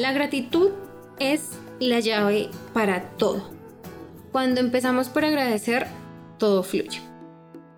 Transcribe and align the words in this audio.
La 0.00 0.12
gratitud 0.12 0.70
es 1.18 1.50
la 1.78 2.00
llave 2.00 2.48
para 2.72 3.02
todo. 3.18 3.50
Cuando 4.32 4.62
empezamos 4.62 5.10
por 5.10 5.26
agradecer, 5.26 5.86
todo 6.38 6.62
fluye. 6.62 7.02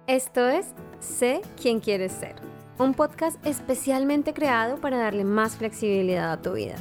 Esto 0.06 0.48
es 0.48 0.66
Sé 1.00 1.40
quién 1.60 1.80
quieres 1.80 2.12
ser, 2.12 2.36
un 2.78 2.94
podcast 2.94 3.44
especialmente 3.44 4.34
creado 4.34 4.76
para 4.76 4.98
darle 4.98 5.24
más 5.24 5.56
flexibilidad 5.56 6.30
a 6.30 6.40
tu 6.40 6.52
vida. 6.52 6.76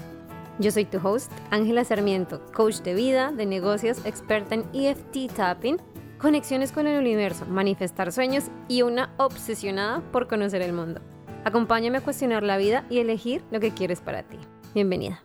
Yo 0.59 0.69
soy 0.69 0.85
tu 0.85 0.99
host, 0.99 1.31
Ángela 1.49 1.85
Sarmiento, 1.85 2.45
coach 2.53 2.81
de 2.81 2.93
vida, 2.93 3.31
de 3.31 3.47
negocios, 3.47 3.97
experta 4.05 4.53
en 4.53 4.65
EFT 4.73 5.33
tapping, 5.35 5.77
conexiones 6.19 6.71
con 6.71 6.85
el 6.85 6.99
universo, 6.99 7.47
manifestar 7.47 8.11
sueños 8.11 8.51
y 8.67 8.83
una 8.83 9.11
obsesionada 9.17 10.03
por 10.11 10.27
conocer 10.27 10.61
el 10.61 10.73
mundo. 10.73 11.01
Acompáñame 11.45 11.97
a 11.97 12.01
cuestionar 12.01 12.43
la 12.43 12.57
vida 12.57 12.85
y 12.91 12.99
elegir 12.99 13.43
lo 13.49 13.59
que 13.59 13.71
quieres 13.71 14.01
para 14.01 14.21
ti. 14.21 14.37
Bienvenida. 14.75 15.23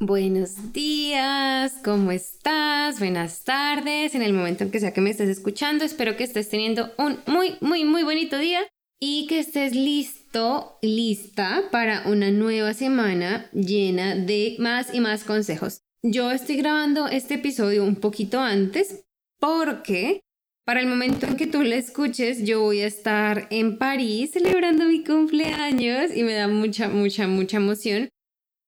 Buenos 0.00 0.72
días, 0.72 1.74
¿cómo 1.84 2.10
estás? 2.10 2.98
Buenas 2.98 3.44
tardes, 3.44 4.16
en 4.16 4.22
el 4.22 4.32
momento 4.32 4.64
en 4.64 4.72
que 4.72 4.80
sea 4.80 4.92
que 4.92 5.00
me 5.00 5.10
estés 5.10 5.28
escuchando, 5.28 5.84
espero 5.84 6.16
que 6.16 6.24
estés 6.24 6.48
teniendo 6.48 6.92
un 6.98 7.20
muy, 7.26 7.56
muy, 7.60 7.84
muy 7.84 8.02
bonito 8.02 8.36
día 8.36 8.60
y 9.00 9.28
que 9.28 9.38
estés 9.38 9.72
listo, 9.72 10.78
lista 10.82 11.62
para 11.70 12.08
una 12.08 12.32
nueva 12.32 12.74
semana 12.74 13.48
llena 13.52 14.16
de 14.16 14.56
más 14.58 14.92
y 14.92 14.98
más 14.98 15.22
consejos. 15.22 15.82
Yo 16.02 16.32
estoy 16.32 16.56
grabando 16.56 17.06
este 17.06 17.34
episodio 17.34 17.84
un 17.84 17.94
poquito 17.94 18.40
antes 18.40 19.04
porque 19.38 20.22
para 20.66 20.80
el 20.80 20.88
momento 20.88 21.26
en 21.26 21.36
que 21.36 21.46
tú 21.46 21.62
lo 21.62 21.72
escuches 21.72 22.44
yo 22.44 22.62
voy 22.62 22.80
a 22.80 22.86
estar 22.88 23.46
en 23.50 23.78
París 23.78 24.32
celebrando 24.32 24.86
mi 24.86 25.04
cumpleaños 25.04 26.10
y 26.14 26.24
me 26.24 26.34
da 26.34 26.48
mucha, 26.48 26.88
mucha, 26.88 27.28
mucha 27.28 27.58
emoción 27.58 28.08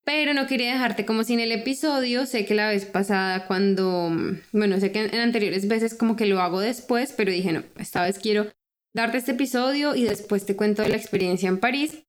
pero 0.07 0.33
no 0.33 0.47
quería 0.47 0.71
dejarte 0.71 1.05
como 1.05 1.25
sin 1.25 1.41
el 1.41 1.51
episodio. 1.51 2.25
Sé 2.25 2.45
que 2.45 2.55
la 2.55 2.69
vez 2.69 2.85
pasada 2.85 3.45
cuando, 3.45 4.09
bueno, 4.53 4.79
sé 4.79 4.93
que 4.93 5.03
en, 5.03 5.19
anteriores 5.19 5.67
veces 5.67 5.93
como 5.93 6.15
que 6.15 6.25
lo 6.25 6.39
hago 6.39 6.61
después, 6.61 7.11
pero 7.11 7.29
dije, 7.29 7.51
no, 7.51 7.63
esta 7.77 8.03
vez 8.03 8.17
quiero 8.17 8.47
darte 8.93 9.17
este 9.17 9.33
episodio 9.33 9.95
y 9.95 10.03
después 10.05 10.45
te 10.45 10.55
cuento 10.55 10.81
de 10.81 10.87
la 10.87 10.95
experiencia 10.95 11.49
en 11.49 11.57
París. 11.59 12.05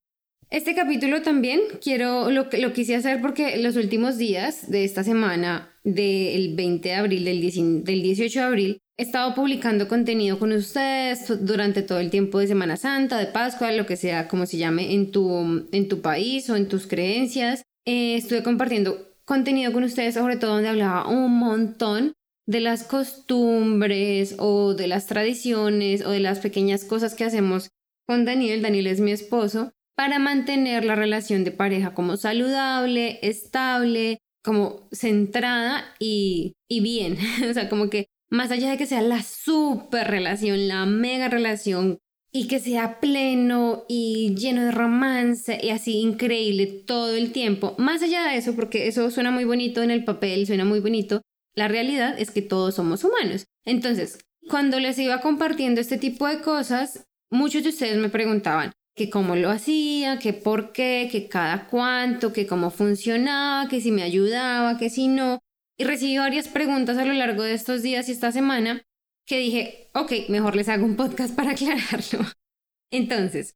Este 0.49 0.77
capítulo 0.77 1.23
también 1.23 1.61
quiero, 1.83 2.31
lo, 2.31 2.47
lo 2.57 2.73
quise 2.73 2.95
hacer 2.95 3.21
porque 3.21 3.57
los 3.57 3.75
últimos 3.75 4.17
días 4.17 4.71
de 4.71 4.85
esta 4.85 5.03
semana, 5.03 5.75
del 5.83 6.55
20 6.55 6.89
de 6.89 6.95
abril, 6.95 7.25
del, 7.25 7.41
del 7.83 8.03
18 8.03 8.39
de 8.39 8.47
abril, 8.47 8.79
he 8.97 9.03
estado 9.03 9.35
publicando 9.35 9.89
contenido 9.89 10.39
con 10.39 10.53
ustedes 10.53 11.27
durante 11.45 11.83
todo 11.83 11.99
el 11.99 12.11
tiempo 12.11 12.39
de 12.39 12.47
Semana 12.47 12.77
Santa, 12.77 13.19
de 13.19 13.27
Pascua, 13.27 13.73
lo 13.73 13.87
que 13.87 13.97
sea, 13.97 14.29
como 14.29 14.47
se 14.47 14.57
llame 14.57 14.95
en 14.95 15.11
tu, 15.11 15.67
en 15.73 15.89
tu 15.89 16.01
país 16.01 16.49
o 16.49 16.55
en 16.55 16.69
tus 16.69 16.87
creencias. 16.87 17.65
Eh, 17.91 18.17
estuve 18.17 18.43
compartiendo 18.43 19.17
contenido 19.25 19.73
con 19.73 19.83
ustedes, 19.83 20.13
sobre 20.13 20.37
todo 20.37 20.53
donde 20.53 20.69
hablaba 20.69 21.09
un 21.09 21.39
montón 21.39 22.13
de 22.47 22.61
las 22.61 22.85
costumbres 22.85 24.37
o 24.39 24.75
de 24.75 24.89
las 24.89 25.07
tradiciones 25.07 26.05
o 26.05 26.11
de 26.11 26.21
las 26.21 26.41
pequeñas 26.41 26.85
cosas 26.85 27.15
que 27.15 27.25
hacemos 27.25 27.71
con 28.07 28.27
Daniel. 28.27 28.61
Daniel 28.61 28.89
es 28.89 29.01
mi 29.01 29.11
esposo 29.11 29.73
para 29.97 30.19
mantener 30.19 30.85
la 30.85 30.97
relación 30.97 31.45
de 31.45 31.51
pareja 31.51 31.95
como 31.95 32.19
saludable, 32.19 33.21
estable, 33.23 34.19
como 34.45 34.87
centrada 34.93 35.83
y, 35.99 36.53
y 36.69 36.81
bien. 36.81 37.17
o 37.51 37.55
sea, 37.55 37.71
como 37.71 37.89
que 37.89 38.09
más 38.29 38.51
allá 38.51 38.69
de 38.69 38.77
que 38.77 38.85
sea 38.85 39.01
la 39.01 39.23
super 39.23 40.09
relación, 40.09 40.69
la 40.69 40.85
mega 40.85 41.29
relación 41.29 41.97
y 42.31 42.47
que 42.47 42.61
sea 42.61 43.01
pleno 43.01 43.85
y 43.89 44.35
lleno 44.35 44.65
de 44.65 44.71
romance 44.71 45.59
y 45.63 45.71
así 45.71 45.99
increíble 45.99 46.67
todo 46.67 47.15
el 47.15 47.33
tiempo. 47.33 47.75
Más 47.79 48.03
allá 48.03 48.25
de 48.25 48.37
eso, 48.37 48.55
porque 48.55 48.87
eso 48.87 49.11
suena 49.11 49.31
muy 49.31 49.45
bonito 49.45 49.83
en 49.83 49.91
el 49.91 50.05
papel, 50.05 50.47
suena 50.47 50.65
muy 50.65 50.81
bonito, 50.81 51.23
la 51.55 51.69
realidad 51.69 52.19
es 52.19 52.31
que 52.31 52.43
todos 52.43 52.75
somos 52.75 53.03
humanos. 53.05 53.47
Entonces, 53.65 54.19
cuando 54.49 54.79
les 54.79 54.99
iba 54.99 55.21
compartiendo 55.21 55.81
este 55.81 55.99
tipo 55.99 56.27
de 56.27 56.41
cosas, 56.41 57.07
muchos 57.31 57.63
de 57.63 57.71
ustedes 57.71 57.97
me 57.97 58.09
preguntaban 58.09 58.73
que 58.95 59.11
cómo 59.11 59.37
lo 59.37 59.51
hacía, 59.51 60.19
que 60.19 60.33
por 60.33 60.73
qué, 60.73 61.09
que 61.11 61.29
cada 61.29 61.69
cuánto, 61.69 62.33
que 62.33 62.47
cómo 62.47 62.71
funcionaba, 62.71 63.69
que 63.69 63.81
si 63.81 63.91
me 63.93 64.03
ayudaba, 64.03 64.77
que 64.77 64.91
si 64.91 65.09
no. 65.09 65.39
Y 65.79 65.85
recibí 65.85 66.19
varias 66.19 66.49
preguntas 66.49 66.99
a 66.99 67.05
lo 67.05 67.13
largo 67.13 67.43
de 67.43 67.55
estos 67.55 67.83
días 67.83 68.09
y 68.09 68.13
esta 68.13 68.33
semana 68.33 68.83
que 69.29 69.39
dije, 69.39 69.91
ok, 69.93 70.13
mejor 70.31 70.57
les 70.57 70.71
hago 70.71 70.87
un 70.87 70.97
podcast 70.97 71.37
para 71.37 71.51
aclararlo. 71.51 72.25
Entonces, 72.91 73.55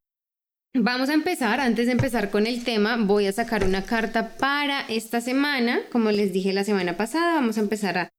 vamos 0.75 1.09
a 1.09 1.13
empezar. 1.13 1.59
Antes 1.59 1.87
de 1.87 1.93
empezar 1.93 2.29
con 2.29 2.45
el 2.45 2.63
tema, 2.63 2.95
voy 2.97 3.25
a 3.25 3.33
sacar 3.33 3.63
una 3.63 3.83
carta 3.83 4.37
para 4.37 4.81
esta 4.81 5.19
semana. 5.19 5.81
Como 5.91 6.11
les 6.11 6.31
dije 6.31 6.53
la 6.53 6.63
semana 6.63 6.95
pasada, 6.95 7.33
vamos 7.33 7.57
a 7.57 7.61
empezar 7.61 7.97
a, 7.97 8.09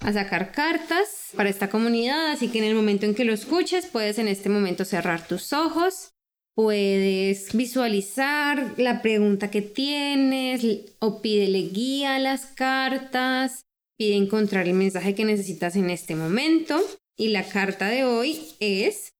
a 0.00 0.12
sacar 0.12 0.50
cartas 0.50 1.30
para 1.36 1.48
esta 1.48 1.70
comunidad. 1.70 2.32
Así 2.32 2.48
que 2.48 2.58
en 2.58 2.64
el 2.64 2.74
momento 2.74 3.06
en 3.06 3.14
que 3.14 3.24
lo 3.24 3.32
escuches, 3.32 3.86
puedes 3.86 4.18
en 4.18 4.26
este 4.26 4.48
momento 4.48 4.84
cerrar 4.84 5.24
tus 5.26 5.52
ojos. 5.52 6.10
Puedes 6.56 7.52
visualizar 7.52 8.74
la 8.76 9.02
pregunta 9.02 9.52
que 9.52 9.62
tienes 9.62 10.64
o 10.98 11.20
pídele 11.20 11.62
guía 11.62 12.16
a 12.16 12.20
las 12.20 12.46
cartas, 12.46 13.64
pide 13.96 14.16
encontrar 14.16 14.66
el 14.68 14.74
mensaje 14.74 15.14
que 15.16 15.24
necesitas 15.24 15.74
en 15.74 15.90
este 15.90 16.14
momento. 16.14 16.80
Y 17.16 17.28
la 17.28 17.48
carta 17.48 17.88
de 17.88 18.04
hoy 18.04 18.40
es 18.60 19.14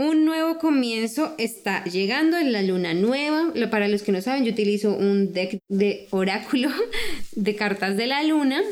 un 0.00 0.24
nuevo 0.24 0.58
comienzo 0.58 1.34
está 1.36 1.84
llegando 1.84 2.38
en 2.38 2.52
la 2.52 2.62
luna 2.62 2.94
nueva. 2.94 3.52
Para 3.70 3.86
los 3.86 4.02
que 4.02 4.12
no 4.12 4.22
saben, 4.22 4.44
yo 4.44 4.52
utilizo 4.52 4.96
un 4.96 5.32
deck 5.32 5.58
de 5.68 6.08
oráculo 6.10 6.70
de 7.32 7.54
cartas 7.54 7.96
de 7.96 8.06
la 8.06 8.22
luna 8.22 8.62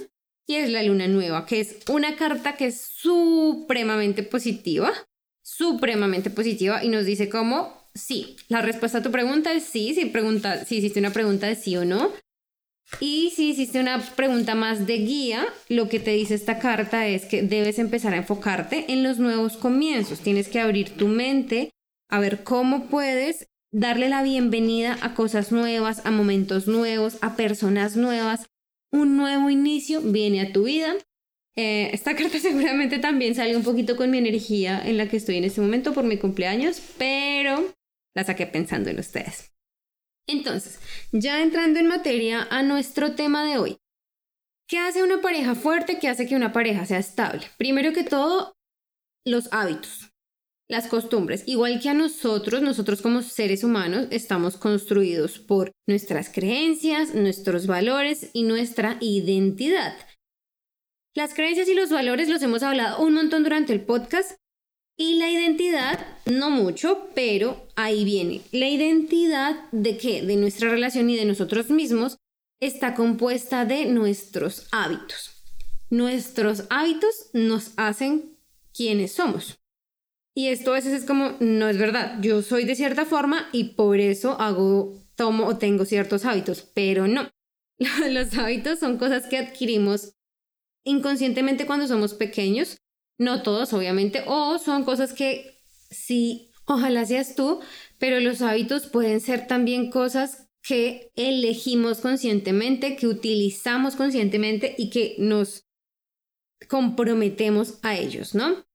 y 0.47 0.54
es 0.54 0.71
la 0.71 0.82
luna 0.82 1.06
nueva, 1.06 1.44
que 1.44 1.60
es 1.60 1.76
una 1.91 2.16
carta 2.16 2.56
que 2.56 2.69
es 2.69 2.81
supremamente 2.81 4.22
positiva, 4.22 4.91
supremamente 5.43 6.31
positiva 6.31 6.82
y 6.82 6.88
nos 6.88 7.05
dice 7.05 7.28
como 7.28 7.91
sí. 7.94 8.37
La 8.49 8.62
respuesta 8.62 8.99
a 8.99 9.03
tu 9.03 9.10
pregunta 9.10 9.53
es 9.53 9.65
sí, 9.65 9.94
si 9.94 10.06
pregunta 10.06 10.65
si 10.65 10.76
hiciste 10.76 10.99
una 10.99 11.12
pregunta 11.12 11.47
de 11.47 11.56
sí 11.56 11.76
o 11.76 11.84
no. 11.84 12.10
Y 13.00 13.32
si 13.37 13.50
hiciste 13.50 13.81
una 13.81 14.00
pregunta 14.16 14.54
más 14.54 14.87
de 14.87 14.99
guía, 14.99 15.47
lo 15.69 15.88
que 15.88 16.00
te 16.00 16.12
dice 16.12 16.34
esta 16.34 16.59
carta 16.59 17.06
es 17.06 17.26
que 17.26 17.43
debes 17.43 17.78
empezar 17.78 18.15
a 18.15 18.19
enfocarte 18.19 18.87
en 18.88 19.03
los 19.03 19.19
nuevos 19.19 19.56
comienzos. 19.56 20.21
Tienes 20.21 20.49
que 20.49 20.60
abrir 20.60 20.91
tu 20.91 21.06
mente 21.06 21.71
a 22.10 22.19
ver 22.19 22.43
cómo 22.44 22.87
puedes 22.87 23.49
darle 23.71 24.09
la 24.09 24.22
bienvenida 24.22 24.99
a 25.03 25.15
cosas 25.15 25.53
nuevas, 25.53 26.04
a 26.06 26.10
momentos 26.10 26.66
nuevos, 26.66 27.19
a 27.21 27.37
personas 27.37 27.97
nuevas. 27.97 28.47
Un 28.91 29.16
nuevo 29.16 29.50
inicio 29.50 30.00
viene 30.00 30.41
a 30.41 30.53
tu 30.53 30.65
vida. 30.65 30.94
Eh, 31.56 31.91
esta 31.93 32.16
carta 32.16 32.38
seguramente 32.38 32.99
también 32.99 33.34
sale 33.34 33.56
un 33.56 33.62
poquito 33.62 33.97
con 33.97 34.10
mi 34.10 34.19
energía 34.19 34.81
en 34.84 34.97
la 34.97 35.09
que 35.09 35.19
estoy 35.19 35.37
en 35.37 35.44
este 35.44 35.60
momento 35.60 35.93
por 35.93 36.05
mi 36.05 36.16
cumpleaños, 36.16 36.81
pero 36.97 37.75
la 38.15 38.25
saqué 38.25 38.47
pensando 38.47 38.88
en 38.88 38.99
ustedes. 38.99 39.57
Entonces, 40.28 40.78
ya 41.10 41.42
entrando 41.42 41.80
en 41.80 41.86
materia 41.86 42.46
a 42.50 42.62
nuestro 42.62 43.14
tema 43.14 43.44
de 43.44 43.58
hoy. 43.58 43.78
¿Qué 44.68 44.78
hace 44.78 45.02
una 45.02 45.22
pareja 45.22 45.54
fuerte? 45.54 45.98
¿Qué 45.98 46.08
hace 46.08 46.26
que 46.26 46.36
una 46.36 46.52
pareja 46.52 46.84
sea 46.84 46.98
estable? 46.98 47.46
Primero 47.56 47.94
que 47.94 48.04
todo, 48.04 48.52
los 49.26 49.50
hábitos, 49.50 50.12
las 50.68 50.86
costumbres. 50.88 51.44
Igual 51.46 51.80
que 51.80 51.88
a 51.88 51.94
nosotros, 51.94 52.60
nosotros 52.60 53.00
como 53.00 53.22
seres 53.22 53.64
humanos 53.64 54.08
estamos 54.10 54.58
construidos 54.58 55.38
por 55.38 55.72
nuestras 55.88 56.28
creencias, 56.28 57.14
nuestros 57.14 57.66
valores 57.66 58.28
y 58.34 58.42
nuestra 58.42 58.98
identidad. 59.00 59.96
Las 61.16 61.32
creencias 61.32 61.68
y 61.68 61.74
los 61.74 61.88
valores 61.88 62.28
los 62.28 62.42
hemos 62.42 62.62
hablado 62.62 63.02
un 63.02 63.14
montón 63.14 63.44
durante 63.44 63.72
el 63.72 63.86
podcast 63.86 64.36
y 65.00 65.14
la 65.14 65.31
identidad, 65.31 66.04
no 66.26 66.50
mucho, 66.50 67.09
pero 67.14 67.69
ahí 67.76 68.04
viene. 68.04 68.42
La 68.50 68.69
identidad 68.69 69.70
de 69.70 69.97
qué? 69.97 70.22
De 70.22 70.34
nuestra 70.34 70.70
relación 70.70 71.08
y 71.08 71.17
de 71.17 71.25
nosotros 71.25 71.70
mismos 71.70 72.19
está 72.61 72.94
compuesta 72.94 73.64
de 73.64 73.87
nuestros 73.87 74.67
hábitos. 74.72 75.44
Nuestros 75.88 76.64
hábitos 76.69 77.31
nos 77.32 77.70
hacen 77.76 78.37
quienes 78.75 79.12
somos. 79.12 79.61
Y 80.34 80.49
esto 80.49 80.72
a 80.72 80.75
veces 80.75 80.93
es 80.93 81.05
como, 81.05 81.37
no 81.38 81.69
es 81.69 81.78
verdad, 81.78 82.19
yo 82.20 82.43
soy 82.43 82.64
de 82.64 82.75
cierta 82.75 83.05
forma 83.05 83.49
y 83.52 83.75
por 83.75 84.00
eso 84.00 84.40
hago, 84.40 84.99
tomo 85.14 85.46
o 85.46 85.58
tengo 85.58 85.84
ciertos 85.84 86.25
hábitos, 86.25 86.69
pero 86.75 87.06
no. 87.06 87.31
Los 88.11 88.37
hábitos 88.37 88.81
son 88.81 88.99
cosas 88.99 89.26
que 89.26 89.38
adquirimos 89.38 90.14
inconscientemente 90.84 91.67
cuando 91.67 91.87
somos 91.87 92.14
pequeños 92.14 92.78
no 93.19 93.43
todos, 93.43 93.73
obviamente, 93.73 94.23
o 94.26 94.59
son 94.59 94.85
cosas 94.85 95.12
que 95.12 95.61
sí, 95.91 96.53
ojalá 96.65 97.05
seas 97.05 97.35
tú, 97.35 97.61
pero 97.99 98.20
los 98.20 98.41
hábitos 98.43 98.87
pueden 98.87 99.20
ser 99.20 99.47
también 99.47 99.91
cosas 99.91 100.49
que 100.62 101.11
elegimos 101.17 101.99
conscientemente, 101.99 102.97
que 102.97 103.06
utilizamos 103.06 103.97
conscientemente 103.97 104.75
y 104.79 104.91
que 104.91 105.17
nos 105.19 105.65
comprometemos 106.69 107.79
a 107.82 107.97
ellos, 107.97 108.35
¿no? 108.35 108.67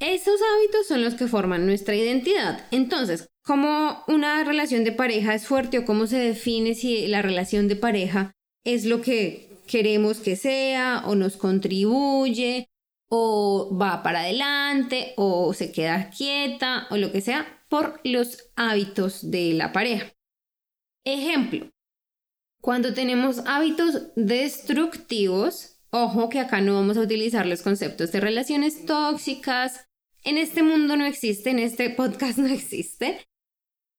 Esos 0.00 0.40
hábitos 0.54 0.86
son 0.88 1.04
los 1.04 1.14
que 1.14 1.28
forman 1.28 1.66
nuestra 1.66 1.94
identidad. 1.94 2.66
Entonces, 2.70 3.28
cómo 3.42 4.02
una 4.08 4.42
relación 4.44 4.84
de 4.84 4.92
pareja 4.92 5.34
es 5.34 5.46
fuerte 5.46 5.78
o 5.78 5.84
cómo 5.84 6.06
se 6.06 6.18
define 6.18 6.74
si 6.74 7.06
la 7.06 7.22
relación 7.22 7.68
de 7.68 7.76
pareja 7.76 8.32
es 8.64 8.84
lo 8.84 9.02
que 9.02 9.48
queremos 9.66 10.18
que 10.18 10.36
sea 10.36 11.02
o 11.06 11.14
nos 11.14 11.36
contribuye 11.36 12.68
o 13.16 13.70
va 13.80 14.02
para 14.02 14.22
adelante 14.22 15.14
o 15.16 15.54
se 15.54 15.70
queda 15.70 16.10
quieta 16.10 16.88
o 16.90 16.96
lo 16.96 17.12
que 17.12 17.20
sea 17.20 17.64
por 17.68 18.00
los 18.02 18.50
hábitos 18.56 19.30
de 19.30 19.52
la 19.52 19.70
pareja. 19.70 20.12
Ejemplo, 21.04 21.70
cuando 22.60 22.92
tenemos 22.92 23.38
hábitos 23.46 24.08
destructivos, 24.16 25.76
ojo 25.90 26.28
que 26.28 26.40
acá 26.40 26.60
no 26.60 26.74
vamos 26.74 26.96
a 26.96 27.02
utilizar 27.02 27.46
los 27.46 27.62
conceptos 27.62 28.10
de 28.10 28.18
relaciones 28.18 28.84
tóxicas, 28.84 29.86
en 30.24 30.36
este 30.36 30.64
mundo 30.64 30.96
no 30.96 31.06
existe, 31.06 31.50
en 31.50 31.60
este 31.60 31.90
podcast 31.90 32.38
no 32.40 32.48
existe, 32.48 33.24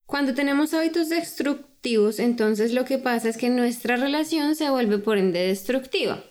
cuando 0.06 0.34
tenemos 0.34 0.74
hábitos 0.74 1.08
destructivos, 1.08 2.20
entonces 2.20 2.74
lo 2.74 2.84
que 2.84 2.98
pasa 2.98 3.30
es 3.30 3.38
que 3.38 3.50
nuestra 3.50 3.96
relación 3.96 4.56
se 4.56 4.70
vuelve 4.70 4.98
por 4.98 5.18
ende 5.18 5.48
destructiva. 5.48 6.22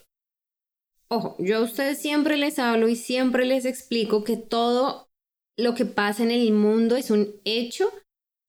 Ojo, 1.14 1.36
yo 1.38 1.58
a 1.58 1.60
ustedes 1.60 1.98
siempre 1.98 2.36
les 2.36 2.58
hablo 2.58 2.88
y 2.88 2.96
siempre 2.96 3.44
les 3.44 3.66
explico 3.66 4.24
que 4.24 4.36
todo 4.36 5.08
lo 5.56 5.76
que 5.76 5.84
pasa 5.84 6.24
en 6.24 6.32
el 6.32 6.50
mundo 6.50 6.96
es 6.96 7.12
un 7.12 7.36
hecho 7.44 7.88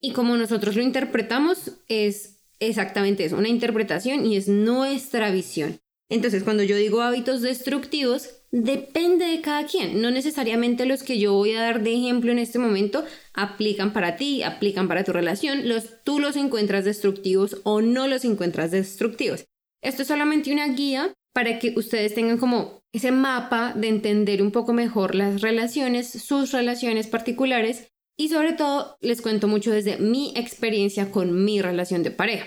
y 0.02 0.14
como 0.14 0.36
nosotros 0.36 0.76
lo 0.76 0.82
interpretamos 0.82 1.74
es 1.88 2.40
exactamente 2.60 3.24
eso, 3.24 3.38
una 3.38 3.50
interpretación 3.50 4.26
y 4.26 4.36
es 4.36 4.48
nuestra 4.48 5.30
visión. 5.30 5.80
Entonces, 6.10 6.44
cuando 6.44 6.64
yo 6.64 6.76
digo 6.76 7.02
hábitos 7.02 7.42
destructivos, 7.42 8.32
depende 8.52 9.26
de 9.26 9.42
cada 9.42 9.68
quien. 9.68 10.02
No 10.02 10.10
necesariamente 10.10 10.88
los 10.88 11.04
que 11.04 11.20
yo 11.20 11.34
voy 11.34 11.54
a 11.54 11.62
dar 11.62 11.84
de 11.84 11.94
ejemplo 11.94 12.32
en 12.32 12.40
este 12.40 12.58
momento 12.58 13.06
aplican 13.36 13.94
para 13.94 14.16
ti, 14.16 14.42
aplican 14.42 14.88
para 14.88 15.04
tu 15.04 15.14
relación. 15.14 15.70
Los, 15.70 16.04
tú 16.04 16.20
los 16.20 16.36
encuentras 16.36 16.84
destructivos 16.84 17.62
o 17.64 17.82
no 17.82 18.08
los 18.08 18.26
encuentras 18.26 18.72
destructivos. 18.72 19.46
Esto 19.84 20.02
es 20.02 20.08
solamente 20.08 20.52
una 20.52 20.68
guía 20.70 21.14
para 21.36 21.60
que 21.60 21.74
ustedes 21.76 22.16
tengan 22.16 22.38
como 22.38 22.82
ese 22.94 23.12
mapa 23.12 23.74
de 23.76 23.90
entender 23.90 24.42
un 24.42 24.52
poco 24.52 24.72
mejor 24.72 25.16
las 25.16 25.42
relaciones, 25.42 26.10
sus 26.10 26.54
relaciones 26.54 27.08
particulares 27.08 27.92
y 28.18 28.30
sobre 28.30 28.54
todo 28.54 28.96
les 29.02 29.22
cuento 29.22 29.50
mucho 29.50 29.72
desde 29.72 29.98
mi 29.98 30.32
experiencia 30.38 31.12
con 31.12 31.44
mi 31.44 31.62
relación 31.62 32.04
de 32.04 32.12
pareja. 32.12 32.46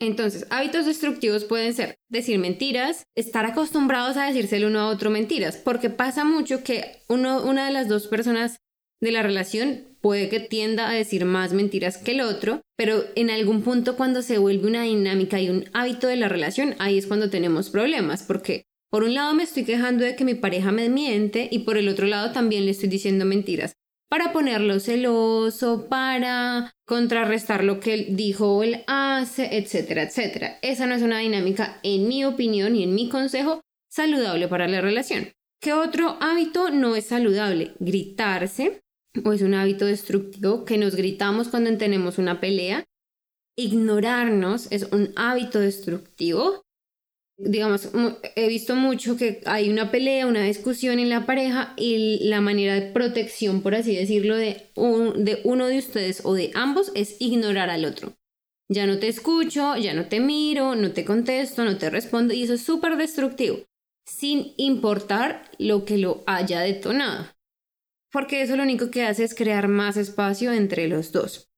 Entonces, 0.00 0.46
hábitos 0.50 0.86
destructivos 0.86 1.44
pueden 1.44 1.74
ser 1.74 1.98
decir 2.10 2.38
mentiras, 2.38 3.04
estar 3.14 3.44
acostumbrados 3.44 4.16
a 4.16 4.26
decírselo 4.26 4.68
uno 4.68 4.80
a 4.80 4.88
otro 4.88 5.10
mentiras, 5.10 5.56
porque 5.58 5.90
pasa 5.90 6.24
mucho 6.24 6.64
que 6.64 7.02
uno, 7.08 7.44
una 7.44 7.66
de 7.66 7.72
las 7.72 7.88
dos 7.88 8.06
personas 8.08 8.56
de 9.00 9.12
la 9.12 9.22
relación 9.22 9.88
puede 10.00 10.28
que 10.28 10.40
tienda 10.40 10.88
a 10.88 10.92
decir 10.92 11.24
más 11.24 11.52
mentiras 11.52 11.98
que 11.98 12.12
el 12.12 12.20
otro, 12.20 12.60
pero 12.76 13.04
en 13.14 13.30
algún 13.30 13.62
punto 13.62 13.96
cuando 13.96 14.22
se 14.22 14.38
vuelve 14.38 14.66
una 14.66 14.82
dinámica 14.82 15.40
y 15.40 15.48
un 15.48 15.64
hábito 15.72 16.08
de 16.08 16.16
la 16.16 16.28
relación, 16.28 16.74
ahí 16.78 16.98
es 16.98 17.06
cuando 17.06 17.30
tenemos 17.30 17.70
problemas, 17.70 18.22
porque 18.22 18.66
por 18.90 19.02
un 19.02 19.14
lado 19.14 19.34
me 19.34 19.42
estoy 19.42 19.64
quejando 19.64 20.04
de 20.04 20.14
que 20.14 20.24
mi 20.24 20.34
pareja 20.34 20.72
me 20.72 20.88
miente 20.88 21.48
y 21.50 21.60
por 21.60 21.76
el 21.76 21.88
otro 21.88 22.06
lado 22.06 22.32
también 22.32 22.64
le 22.64 22.72
estoy 22.72 22.88
diciendo 22.88 23.24
mentiras 23.24 23.74
para 24.14 24.32
ponerlo 24.32 24.78
celoso, 24.78 25.88
para 25.88 26.72
contrarrestar 26.86 27.64
lo 27.64 27.80
que 27.80 27.94
él 27.94 28.06
dijo 28.10 28.52
o 28.52 28.62
él 28.62 28.84
hace, 28.86 29.56
etcétera, 29.56 30.04
etcétera. 30.04 30.58
Esa 30.62 30.86
no 30.86 30.94
es 30.94 31.02
una 31.02 31.18
dinámica, 31.18 31.80
en 31.82 32.06
mi 32.06 32.24
opinión 32.24 32.76
y 32.76 32.84
en 32.84 32.94
mi 32.94 33.08
consejo, 33.08 33.60
saludable 33.90 34.46
para 34.46 34.68
la 34.68 34.80
relación. 34.80 35.32
¿Qué 35.60 35.72
otro 35.72 36.16
hábito 36.20 36.70
no 36.70 36.94
es 36.94 37.06
saludable? 37.06 37.72
Gritarse, 37.80 38.82
o 39.24 39.32
es 39.32 39.42
un 39.42 39.54
hábito 39.54 39.86
destructivo 39.86 40.64
que 40.64 40.78
nos 40.78 40.96
gritamos 40.96 41.48
cuando 41.48 41.76
tenemos 41.76 42.18
una 42.18 42.40
pelea. 42.40 42.84
Ignorarnos 43.56 44.72
es 44.72 44.88
un 44.92 45.12
hábito 45.16 45.60
destructivo 45.60 46.64
digamos, 47.36 47.88
he 48.36 48.48
visto 48.48 48.76
mucho 48.76 49.16
que 49.16 49.40
hay 49.46 49.68
una 49.68 49.90
pelea, 49.90 50.26
una 50.26 50.44
discusión 50.44 50.98
en 50.98 51.08
la 51.08 51.26
pareja 51.26 51.74
y 51.76 52.28
la 52.28 52.40
manera 52.40 52.74
de 52.74 52.92
protección, 52.92 53.62
por 53.62 53.74
así 53.74 53.94
decirlo, 53.94 54.36
de, 54.36 54.70
de 55.16 55.40
uno 55.44 55.66
de 55.66 55.78
ustedes 55.78 56.22
o 56.24 56.34
de 56.34 56.50
ambos 56.54 56.92
es 56.94 57.16
ignorar 57.20 57.70
al 57.70 57.84
otro. 57.84 58.14
Ya 58.70 58.86
no 58.86 58.98
te 58.98 59.08
escucho, 59.08 59.76
ya 59.76 59.94
no 59.94 60.06
te 60.06 60.20
miro, 60.20 60.74
no 60.74 60.92
te 60.92 61.04
contesto, 61.04 61.64
no 61.64 61.76
te 61.76 61.90
respondo 61.90 62.32
y 62.32 62.44
eso 62.44 62.54
es 62.54 62.62
súper 62.62 62.96
destructivo, 62.96 63.58
sin 64.06 64.54
importar 64.56 65.50
lo 65.58 65.84
que 65.84 65.98
lo 65.98 66.22
haya 66.26 66.60
detonado. 66.60 67.26
Porque 68.14 68.42
eso 68.42 68.54
lo 68.54 68.62
único 68.62 68.92
que 68.92 69.02
hace 69.02 69.24
es 69.24 69.34
crear 69.34 69.66
más 69.66 69.96
espacio 69.96 70.52
entre 70.52 70.86
los 70.86 71.10
dos. 71.10 71.50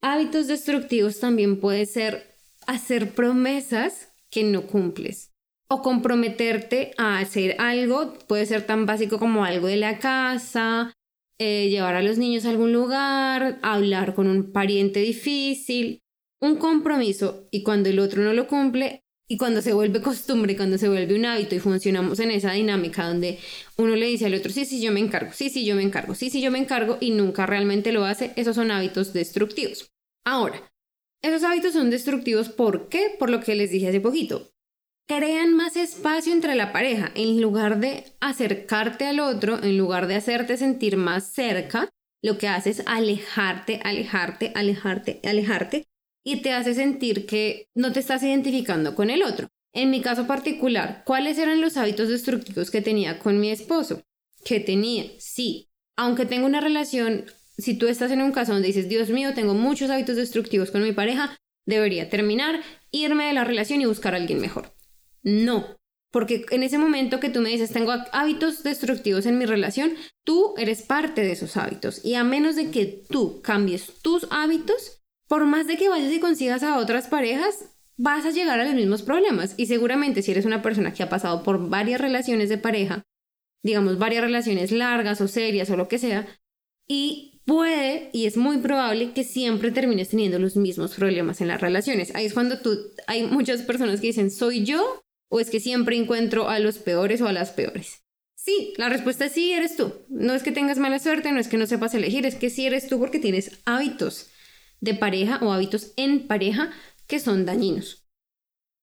Hábitos 0.00 0.46
destructivos 0.46 1.20
también 1.20 1.60
puede 1.60 1.84
ser 1.84 2.38
hacer 2.66 3.10
promesas 3.10 4.08
que 4.30 4.42
no 4.42 4.66
cumples. 4.66 5.30
O 5.68 5.82
comprometerte 5.82 6.92
a 6.96 7.18
hacer 7.18 7.54
algo, 7.58 8.14
puede 8.26 8.46
ser 8.46 8.64
tan 8.64 8.86
básico 8.86 9.18
como 9.18 9.44
algo 9.44 9.66
de 9.66 9.76
la 9.76 9.98
casa, 9.98 10.94
eh, 11.38 11.68
llevar 11.68 11.96
a 11.96 12.02
los 12.02 12.16
niños 12.16 12.46
a 12.46 12.50
algún 12.50 12.72
lugar, 12.72 13.58
hablar 13.60 14.14
con 14.14 14.26
un 14.26 14.52
pariente 14.52 15.00
difícil, 15.00 16.00
un 16.40 16.56
compromiso 16.56 17.46
y 17.50 17.62
cuando 17.62 17.90
el 17.90 17.98
otro 17.98 18.22
no 18.22 18.32
lo 18.32 18.46
cumple 18.46 19.04
y 19.30 19.36
cuando 19.36 19.62
se 19.62 19.72
vuelve 19.72 20.02
costumbre, 20.02 20.56
cuando 20.56 20.76
se 20.76 20.88
vuelve 20.88 21.14
un 21.14 21.24
hábito 21.24 21.54
y 21.54 21.60
funcionamos 21.60 22.18
en 22.18 22.32
esa 22.32 22.50
dinámica 22.50 23.06
donde 23.06 23.38
uno 23.76 23.94
le 23.94 24.06
dice 24.06 24.26
al 24.26 24.34
otro, 24.34 24.50
sí, 24.50 24.64
sí, 24.64 24.82
yo 24.82 24.90
me 24.90 24.98
encargo, 24.98 25.32
sí, 25.32 25.50
sí, 25.50 25.64
yo 25.64 25.76
me 25.76 25.84
encargo, 25.84 26.16
sí, 26.16 26.30
sí, 26.30 26.42
yo 26.42 26.50
me 26.50 26.58
encargo 26.58 26.98
y 27.00 27.12
nunca 27.12 27.46
realmente 27.46 27.92
lo 27.92 28.04
hace, 28.04 28.32
esos 28.34 28.56
son 28.56 28.72
hábitos 28.72 29.12
destructivos. 29.12 29.88
Ahora, 30.26 30.68
esos 31.22 31.44
hábitos 31.44 31.74
son 31.74 31.90
destructivos, 31.90 32.48
¿por 32.48 32.88
qué? 32.88 33.14
Por 33.20 33.30
lo 33.30 33.38
que 33.38 33.54
les 33.54 33.70
dije 33.70 33.90
hace 33.90 34.00
poquito. 34.00 34.50
Crean 35.06 35.54
más 35.54 35.76
espacio 35.76 36.32
entre 36.32 36.56
la 36.56 36.72
pareja. 36.72 37.12
En 37.14 37.40
lugar 37.40 37.78
de 37.78 38.06
acercarte 38.18 39.06
al 39.06 39.20
otro, 39.20 39.62
en 39.62 39.78
lugar 39.78 40.08
de 40.08 40.16
hacerte 40.16 40.56
sentir 40.56 40.96
más 40.96 41.32
cerca, 41.32 41.88
lo 42.20 42.36
que 42.36 42.48
hace 42.48 42.70
es 42.70 42.82
alejarte, 42.84 43.80
alejarte, 43.84 44.50
alejarte, 44.56 45.20
alejarte 45.22 45.86
y 46.32 46.42
te 46.42 46.52
hace 46.52 46.74
sentir 46.74 47.26
que 47.26 47.68
no 47.74 47.92
te 47.92 48.00
estás 48.00 48.22
identificando 48.22 48.94
con 48.94 49.10
el 49.10 49.22
otro. 49.22 49.48
En 49.72 49.90
mi 49.90 50.00
caso 50.00 50.26
particular, 50.26 51.02
¿cuáles 51.06 51.38
eran 51.38 51.60
los 51.60 51.76
hábitos 51.76 52.08
destructivos 52.08 52.70
que 52.70 52.82
tenía 52.82 53.18
con 53.18 53.38
mi 53.38 53.50
esposo? 53.50 54.02
Que 54.44 54.60
tenía, 54.60 55.04
sí, 55.18 55.68
aunque 55.96 56.26
tengo 56.26 56.46
una 56.46 56.60
relación 56.60 57.26
si 57.60 57.74
tú 57.74 57.88
estás 57.88 58.10
en 58.10 58.22
un 58.22 58.32
caso 58.32 58.52
donde 58.52 58.68
dices, 58.68 58.88
Dios 58.88 59.10
mío, 59.10 59.34
tengo 59.34 59.54
muchos 59.54 59.90
hábitos 59.90 60.16
destructivos 60.16 60.70
con 60.70 60.82
mi 60.82 60.92
pareja, 60.92 61.36
debería 61.66 62.08
terminar, 62.08 62.60
irme 62.90 63.26
de 63.26 63.32
la 63.34 63.44
relación 63.44 63.80
y 63.80 63.86
buscar 63.86 64.14
a 64.14 64.16
alguien 64.16 64.40
mejor. 64.40 64.74
No, 65.22 65.66
porque 66.10 66.46
en 66.50 66.62
ese 66.62 66.78
momento 66.78 67.20
que 67.20 67.28
tú 67.28 67.40
me 67.40 67.50
dices, 67.50 67.70
tengo 67.70 67.92
hábitos 68.12 68.62
destructivos 68.62 69.26
en 69.26 69.38
mi 69.38 69.46
relación, 69.46 69.94
tú 70.24 70.54
eres 70.56 70.82
parte 70.82 71.20
de 71.20 71.32
esos 71.32 71.56
hábitos. 71.56 72.04
Y 72.04 72.14
a 72.14 72.24
menos 72.24 72.56
de 72.56 72.70
que 72.70 73.04
tú 73.08 73.42
cambies 73.42 74.00
tus 74.02 74.26
hábitos, 74.30 74.99
por 75.30 75.46
más 75.46 75.68
de 75.68 75.76
que 75.76 75.88
vayas 75.88 76.12
y 76.12 76.18
consigas 76.18 76.64
a 76.64 76.76
otras 76.76 77.06
parejas, 77.06 77.66
vas 77.96 78.26
a 78.26 78.32
llegar 78.32 78.58
a 78.58 78.64
los 78.64 78.74
mismos 78.74 79.02
problemas. 79.02 79.54
Y 79.56 79.66
seguramente 79.66 80.22
si 80.22 80.32
eres 80.32 80.44
una 80.44 80.60
persona 80.60 80.92
que 80.92 81.04
ha 81.04 81.08
pasado 81.08 81.44
por 81.44 81.68
varias 81.68 82.00
relaciones 82.00 82.48
de 82.48 82.58
pareja, 82.58 83.04
digamos 83.62 83.96
varias 83.96 84.24
relaciones 84.24 84.72
largas 84.72 85.20
o 85.20 85.28
serias 85.28 85.70
o 85.70 85.76
lo 85.76 85.86
que 85.86 86.00
sea, 86.00 86.26
y 86.88 87.40
puede 87.44 88.10
y 88.12 88.26
es 88.26 88.36
muy 88.36 88.58
probable 88.58 89.12
que 89.12 89.22
siempre 89.22 89.70
termines 89.70 90.08
teniendo 90.08 90.40
los 90.40 90.56
mismos 90.56 90.96
problemas 90.96 91.40
en 91.40 91.46
las 91.46 91.60
relaciones. 91.60 92.12
Ahí 92.16 92.26
es 92.26 92.34
cuando 92.34 92.58
tú, 92.58 92.76
hay 93.06 93.22
muchas 93.22 93.62
personas 93.62 94.00
que 94.00 94.08
dicen, 94.08 94.32
¿soy 94.32 94.64
yo? 94.64 95.00
¿O 95.28 95.38
es 95.38 95.48
que 95.48 95.60
siempre 95.60 95.96
encuentro 95.96 96.48
a 96.48 96.58
los 96.58 96.78
peores 96.78 97.20
o 97.20 97.28
a 97.28 97.32
las 97.32 97.52
peores? 97.52 98.02
Sí, 98.34 98.74
la 98.78 98.88
respuesta 98.88 99.26
es 99.26 99.32
sí, 99.32 99.52
eres 99.52 99.76
tú. 99.76 99.92
No 100.08 100.34
es 100.34 100.42
que 100.42 100.50
tengas 100.50 100.78
mala 100.78 100.98
suerte, 100.98 101.30
no 101.30 101.38
es 101.38 101.46
que 101.46 101.56
no 101.56 101.68
sepas 101.68 101.94
elegir, 101.94 102.26
es 102.26 102.34
que 102.34 102.50
sí 102.50 102.66
eres 102.66 102.88
tú 102.88 102.98
porque 102.98 103.20
tienes 103.20 103.60
hábitos 103.64 104.30
de 104.80 104.94
pareja 104.94 105.38
o 105.42 105.52
hábitos 105.52 105.92
en 105.96 106.26
pareja 106.26 106.70
que 107.06 107.20
son 107.20 107.44
dañinos. 107.44 108.06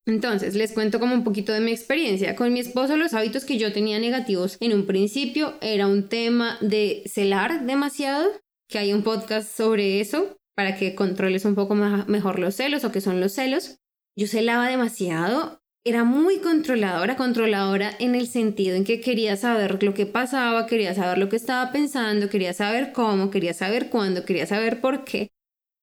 Entonces, 0.08 0.56
les 0.56 0.72
cuento 0.72 1.02
como 1.02 1.14
un 1.14 1.26
poquito 1.26 1.52
de 1.52 1.60
mi 1.60 1.72
experiencia. 1.72 2.36
Con 2.38 2.54
mi 2.54 2.62
esposo 2.62 2.96
los 2.96 3.14
hábitos 3.14 3.44
que 3.44 3.58
yo 3.58 3.74
tenía 3.74 4.00
negativos 4.00 4.56
en 4.62 4.74
un 4.74 4.86
principio 4.86 5.56
era 5.62 5.88
un 5.88 6.08
tema 6.08 6.58
de 6.62 7.04
celar 7.08 7.66
demasiado, 7.66 8.32
que 8.70 8.80
hay 8.80 8.94
un 8.94 9.04
podcast 9.04 9.50
sobre 9.56 10.00
eso 10.00 10.38
para 10.56 10.76
que 10.78 10.96
controles 10.96 11.44
un 11.44 11.56
poco 11.56 11.76
mejor 11.76 12.40
los 12.40 12.56
celos 12.56 12.86
o 12.86 12.92
qué 12.92 13.02
son 13.02 13.20
los 13.20 13.34
celos. 13.34 13.80
Yo 14.18 14.28
celaba 14.28 14.70
demasiado, 14.70 15.60
era 15.86 16.06
muy 16.06 16.40
controladora, 16.40 17.18
controladora 17.18 17.92
en 18.00 18.16
el 18.16 18.28
sentido 18.28 18.76
en 18.76 18.86
que 18.86 19.02
quería 19.02 19.36
saber 19.36 19.84
lo 19.84 19.94
que 19.94 20.06
pasaba, 20.06 20.68
quería 20.68 20.96
saber 20.96 21.18
lo 21.18 21.30
que 21.30 21.36
estaba 21.36 21.72
pensando, 21.72 22.30
quería 22.30 22.54
saber 22.54 22.94
cómo, 22.94 23.30
quería 23.30 23.54
saber 23.54 23.90
cuándo, 23.90 24.26
quería 24.26 24.46
saber 24.46 24.80
por 24.80 25.04
qué. 25.04 25.30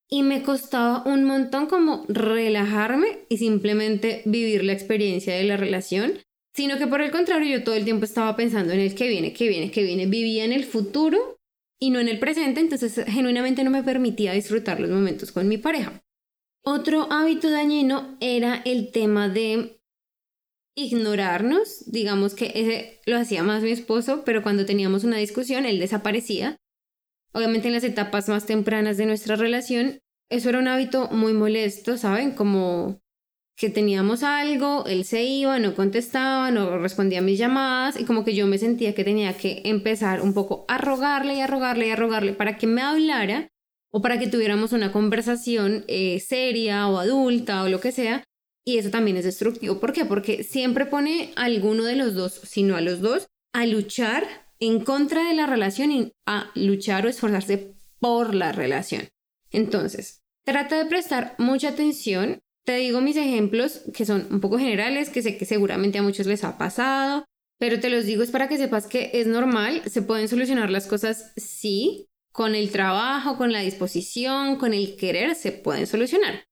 Y 0.09 0.23
me 0.23 0.43
costaba 0.43 1.03
un 1.07 1.25
montón 1.25 1.67
como 1.67 2.05
relajarme 2.09 3.27
y 3.29 3.39
simplemente 3.39 4.23
vivir 4.27 4.65
la 4.65 4.73
experiencia 4.73 5.35
de 5.35 5.45
la 5.45 5.57
relación, 5.57 6.21
sino 6.55 6.79
que 6.79 6.87
por 6.87 7.01
el 7.01 7.11
contrario 7.11 7.59
yo 7.59 7.65
todo 7.65 7.75
el 7.75 7.85
tiempo 7.85 8.05
estaba 8.05 8.37
pensando 8.37 8.73
en 8.73 8.81
el 8.81 8.95
que 8.95 9.09
viene, 9.09 9.33
que 9.33 9.49
viene, 9.49 9.71
que 9.71 9.83
viene, 9.83 10.07
vivía 10.07 10.45
en 10.45 10.53
el 10.53 10.65
futuro 10.65 11.39
y 11.81 11.91
no 11.91 12.01
en 12.01 12.09
el 12.09 12.19
presente, 12.19 12.61
entonces 12.61 13.05
genuinamente 13.07 13.65
no 13.65 13.71
me 13.71 13.83
permitía 13.83 14.33
disfrutar 14.33 14.81
los 14.81 14.91
momentos 14.91 15.33
con 15.33 15.49
mi 15.49 15.59
pareja. 15.59 16.03
Otro 16.65 17.11
hábito 17.11 17.51
dañino 17.51 18.17
era 18.21 18.63
el 18.65 18.91
tema 18.91 19.29
de 19.29 19.81
ignorarnos, 20.77 21.91
digamos 21.91 22.35
que 22.35 22.53
ese 22.55 23.01
lo 23.07 23.17
hacía 23.17 23.43
más 23.43 23.63
mi 23.63 23.71
esposo, 23.71 24.23
pero 24.25 24.43
cuando 24.43 24.65
teníamos 24.65 25.05
una 25.05 25.19
discusión 25.19 25.67
él 25.67 25.79
desaparecía. 25.79 26.57
Obviamente 27.35 27.69
en 27.69 27.75
las 27.75 27.85
etapas 27.85 28.29
más 28.29 28.47
tempranas 28.47 28.97
de 28.97 29.07
nuestra 29.07 29.37
relación, 29.37 29.99
eso 30.31 30.49
era 30.49 30.59
un 30.59 30.69
hábito 30.69 31.09
muy 31.11 31.33
molesto, 31.33 31.99
¿saben? 31.99 32.33
Como 32.33 33.01
que 33.57 33.71
teníamos 33.71 34.23
algo, 34.23 34.85
él 34.87 35.05
se 35.05 35.25
iba, 35.25 35.59
no 35.59 35.75
contestaba, 35.75 36.51
no 36.51 36.79
respondía 36.79 37.21
a 37.21 37.23
mis 37.23 37.39
llamadas 37.39 38.01
y 38.01 38.05
como 38.05 38.25
que 38.25 38.35
yo 38.35 38.47
me 38.47 38.59
sentía 38.59 38.95
que 38.95 39.05
tenía 39.05 39.37
que 39.37 39.63
empezar 39.65 40.23
un 40.23 40.35
poco 40.35 40.65
a 40.67 40.79
rogarle 40.79 41.35
y 41.35 41.41
a 41.41 41.47
rogarle 41.47 41.87
y 41.87 41.91
a 41.91 41.97
rogarle 41.97 42.33
para 42.33 42.57
que 42.57 42.67
me 42.67 42.83
hablara 42.83 43.49
o 43.93 44.03
para 44.03 44.19
que 44.19 44.27
tuviéramos 44.27 44.73
una 44.73 44.91
conversación 44.91 45.85
eh, 45.87 46.19
seria 46.19 46.89
o 46.89 46.99
adulta 46.99 47.63
o 47.63 47.69
lo 47.69 47.81
que 47.81 47.93
sea 47.93 48.25
y 48.65 48.79
eso 48.79 48.91
también 48.91 49.17
es 49.17 49.25
destructivo. 49.25 49.79
¿Por 49.79 49.93
qué? 49.93 50.05
Porque 50.05 50.43
siempre 50.43 50.87
pone 50.87 51.33
a 51.37 51.45
alguno 51.45 51.85
de 51.85 51.97
los 51.97 52.15
dos, 52.15 52.41
sino 52.45 52.77
a 52.77 52.81
los 52.81 53.01
dos, 53.01 53.27
a 53.53 53.67
luchar 53.67 54.27
en 54.67 54.81
contra 54.81 55.29
de 55.29 55.35
la 55.35 55.47
relación 55.47 55.93
y 55.93 56.13
a 56.27 56.51
luchar 56.55 57.05
o 57.05 57.09
esforzarse 57.09 57.75
por 57.99 58.35
la 58.35 58.53
relación. 58.53 59.09
Entonces, 59.51 60.23
trata 60.45 60.79
de 60.79 60.87
prestar 60.87 61.35
mucha 61.39 61.69
atención. 61.69 62.41
Te 62.65 62.77
digo 62.77 63.01
mis 63.01 63.17
ejemplos 63.17 63.83
que 63.95 64.07
son 64.07 64.27
un 64.31 64.41
poco 64.41 64.59
generales, 64.59 65.11
que 65.11 65.23
sé 65.23 65.37
que 65.37 65.45
seguramente 65.45 65.99
a 65.99 66.03
muchos 66.03 66.27
les 66.27 66.45
ha 66.45 66.57
pasado, 66.57 67.25
pero 67.59 67.79
te 67.79 67.91
los 67.91 68.07
digo 68.07 68.23
es 68.23 68.31
para 68.31 68.49
que 68.49 68.57
sepas 68.57 68.87
que 68.87 69.11
es 69.13 69.27
normal, 69.27 69.83
se 69.87 70.03
pueden 70.03 70.29
solucionar 70.29 70.71
las 70.71 70.87
cosas 70.87 71.33
sí, 71.37 72.09
con 72.33 72.55
el 72.55 72.71
trabajo, 72.71 73.37
con 73.37 73.53
la 73.53 73.61
disposición, 73.61 74.57
con 74.57 74.73
el 74.73 74.97
querer, 74.97 75.35
se 75.35 75.53
pueden 75.53 75.87
solucionar. 75.87 76.47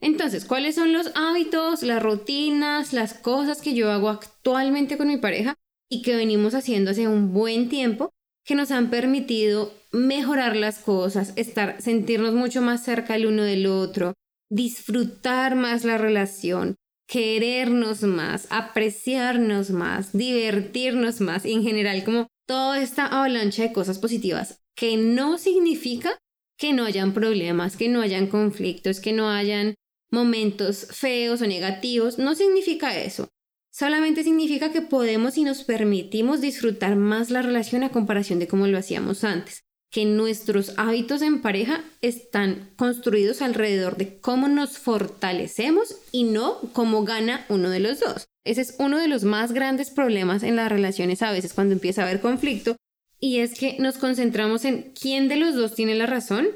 Entonces, 0.00 0.44
¿cuáles 0.44 0.74
son 0.74 0.92
los 0.92 1.12
hábitos, 1.14 1.82
las 1.82 2.02
rutinas, 2.02 2.92
las 2.92 3.14
cosas 3.14 3.62
que 3.62 3.74
yo 3.74 3.90
hago 3.90 4.10
actualmente 4.10 4.98
con 4.98 5.08
mi 5.08 5.16
pareja 5.16 5.56
y 5.90 6.02
que 6.02 6.16
venimos 6.16 6.54
haciendo 6.54 6.90
hace 6.90 7.08
un 7.08 7.32
buen 7.32 7.68
tiempo 7.68 8.10
que 8.44 8.54
nos 8.54 8.70
han 8.70 8.90
permitido 8.90 9.72
mejorar 9.92 10.56
las 10.56 10.78
cosas, 10.78 11.32
estar, 11.36 11.80
sentirnos 11.80 12.34
mucho 12.34 12.60
más 12.60 12.84
cerca 12.84 13.16
el 13.16 13.26
uno 13.26 13.42
del 13.42 13.66
otro, 13.66 14.14
disfrutar 14.50 15.54
más 15.54 15.84
la 15.84 15.98
relación, 15.98 16.76
querernos 17.08 18.02
más, 18.02 18.46
apreciarnos 18.50 19.70
más, 19.70 20.12
divertirnos 20.12 21.20
más 21.20 21.46
y 21.46 21.52
en 21.52 21.62
general 21.62 22.04
como 22.04 22.28
toda 22.46 22.82
esta 22.82 23.06
avalancha 23.06 23.62
de 23.62 23.72
cosas 23.72 23.98
positivas 23.98 24.60
que 24.76 24.96
no 24.96 25.38
significa 25.38 26.18
que 26.58 26.72
no 26.72 26.84
hayan 26.84 27.14
problemas, 27.14 27.76
que 27.76 27.88
no 27.88 28.00
hayan 28.00 28.26
conflictos, 28.26 29.00
que 29.00 29.12
no 29.12 29.28
hayan 29.28 29.74
momentos 30.10 30.86
feos 30.90 31.42
o 31.42 31.46
negativos, 31.46 32.18
no 32.18 32.34
significa 32.34 32.96
eso. 32.96 33.28
Solamente 33.76 34.22
significa 34.22 34.70
que 34.70 34.82
podemos 34.82 35.36
y 35.36 35.42
nos 35.42 35.64
permitimos 35.64 36.40
disfrutar 36.40 36.94
más 36.94 37.30
la 37.30 37.42
relación 37.42 37.82
a 37.82 37.88
comparación 37.88 38.38
de 38.38 38.46
cómo 38.46 38.68
lo 38.68 38.78
hacíamos 38.78 39.24
antes. 39.24 39.64
Que 39.90 40.04
nuestros 40.04 40.74
hábitos 40.76 41.22
en 41.22 41.42
pareja 41.42 41.82
están 42.00 42.70
construidos 42.76 43.42
alrededor 43.42 43.96
de 43.96 44.20
cómo 44.20 44.46
nos 44.46 44.78
fortalecemos 44.78 45.96
y 46.12 46.22
no 46.22 46.60
cómo 46.72 47.02
gana 47.02 47.46
uno 47.48 47.68
de 47.68 47.80
los 47.80 47.98
dos. 47.98 48.28
Ese 48.44 48.60
es 48.60 48.76
uno 48.78 48.96
de 49.00 49.08
los 49.08 49.24
más 49.24 49.50
grandes 49.50 49.90
problemas 49.90 50.44
en 50.44 50.54
las 50.54 50.68
relaciones 50.68 51.20
a 51.22 51.32
veces 51.32 51.52
cuando 51.52 51.72
empieza 51.72 52.02
a 52.02 52.04
haber 52.04 52.20
conflicto 52.20 52.76
y 53.18 53.40
es 53.40 53.58
que 53.58 53.76
nos 53.80 53.98
concentramos 53.98 54.64
en 54.64 54.92
quién 54.92 55.26
de 55.26 55.36
los 55.36 55.56
dos 55.56 55.74
tiene 55.74 55.96
la 55.96 56.06
razón 56.06 56.46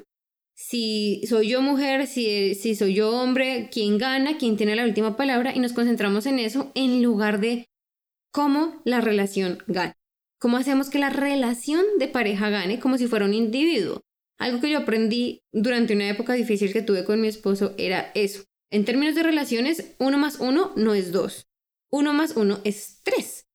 si 0.60 1.22
soy 1.28 1.50
yo 1.50 1.62
mujer, 1.62 2.08
si, 2.08 2.56
si 2.56 2.74
soy 2.74 2.92
yo 2.92 3.12
hombre, 3.12 3.70
quién 3.72 3.96
gana, 3.96 4.38
quién 4.38 4.56
tiene 4.56 4.74
la 4.74 4.84
última 4.84 5.16
palabra 5.16 5.54
y 5.54 5.60
nos 5.60 5.72
concentramos 5.72 6.26
en 6.26 6.40
eso 6.40 6.72
en 6.74 7.00
lugar 7.00 7.38
de 7.38 7.68
cómo 8.32 8.82
la 8.84 9.00
relación 9.00 9.62
gana. 9.68 9.94
¿Cómo 10.40 10.56
hacemos 10.56 10.90
que 10.90 10.98
la 10.98 11.10
relación 11.10 11.84
de 12.00 12.08
pareja 12.08 12.50
gane 12.50 12.80
como 12.80 12.98
si 12.98 13.06
fuera 13.06 13.24
un 13.24 13.34
individuo? 13.34 14.00
Algo 14.36 14.60
que 14.60 14.68
yo 14.70 14.78
aprendí 14.78 15.42
durante 15.52 15.94
una 15.94 16.08
época 16.08 16.32
difícil 16.32 16.72
que 16.72 16.82
tuve 16.82 17.04
con 17.04 17.20
mi 17.20 17.28
esposo 17.28 17.74
era 17.78 18.10
eso. 18.16 18.42
En 18.72 18.84
términos 18.84 19.14
de 19.14 19.22
relaciones, 19.22 19.94
uno 20.00 20.18
más 20.18 20.40
uno 20.40 20.72
no 20.74 20.92
es 20.92 21.12
dos. 21.12 21.46
Uno 21.88 22.14
más 22.14 22.36
uno 22.36 22.60
es 22.64 23.00
tres. 23.04 23.46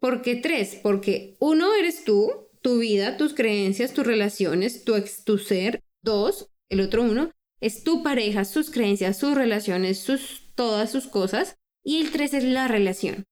¿Por 0.00 0.22
qué 0.22 0.34
tres? 0.34 0.76
Porque 0.82 1.36
uno 1.38 1.72
eres 1.74 2.02
tú, 2.02 2.48
tu 2.62 2.78
vida, 2.78 3.16
tus 3.16 3.32
creencias, 3.32 3.94
tus 3.94 4.04
relaciones, 4.04 4.84
tu, 4.84 4.92
tu 5.24 5.38
ser. 5.38 5.85
Dos, 6.06 6.48
el 6.68 6.80
otro 6.82 7.02
uno, 7.02 7.32
es 7.60 7.82
tu 7.82 8.04
pareja, 8.04 8.44
sus 8.44 8.70
creencias, 8.70 9.18
sus 9.18 9.34
relaciones, 9.34 9.98
sus, 9.98 10.52
todas 10.54 10.92
sus 10.92 11.08
cosas. 11.08 11.56
Y 11.84 12.00
el 12.00 12.12
tres 12.12 12.32
es 12.32 12.44
la 12.44 12.68
relación. 12.68 13.24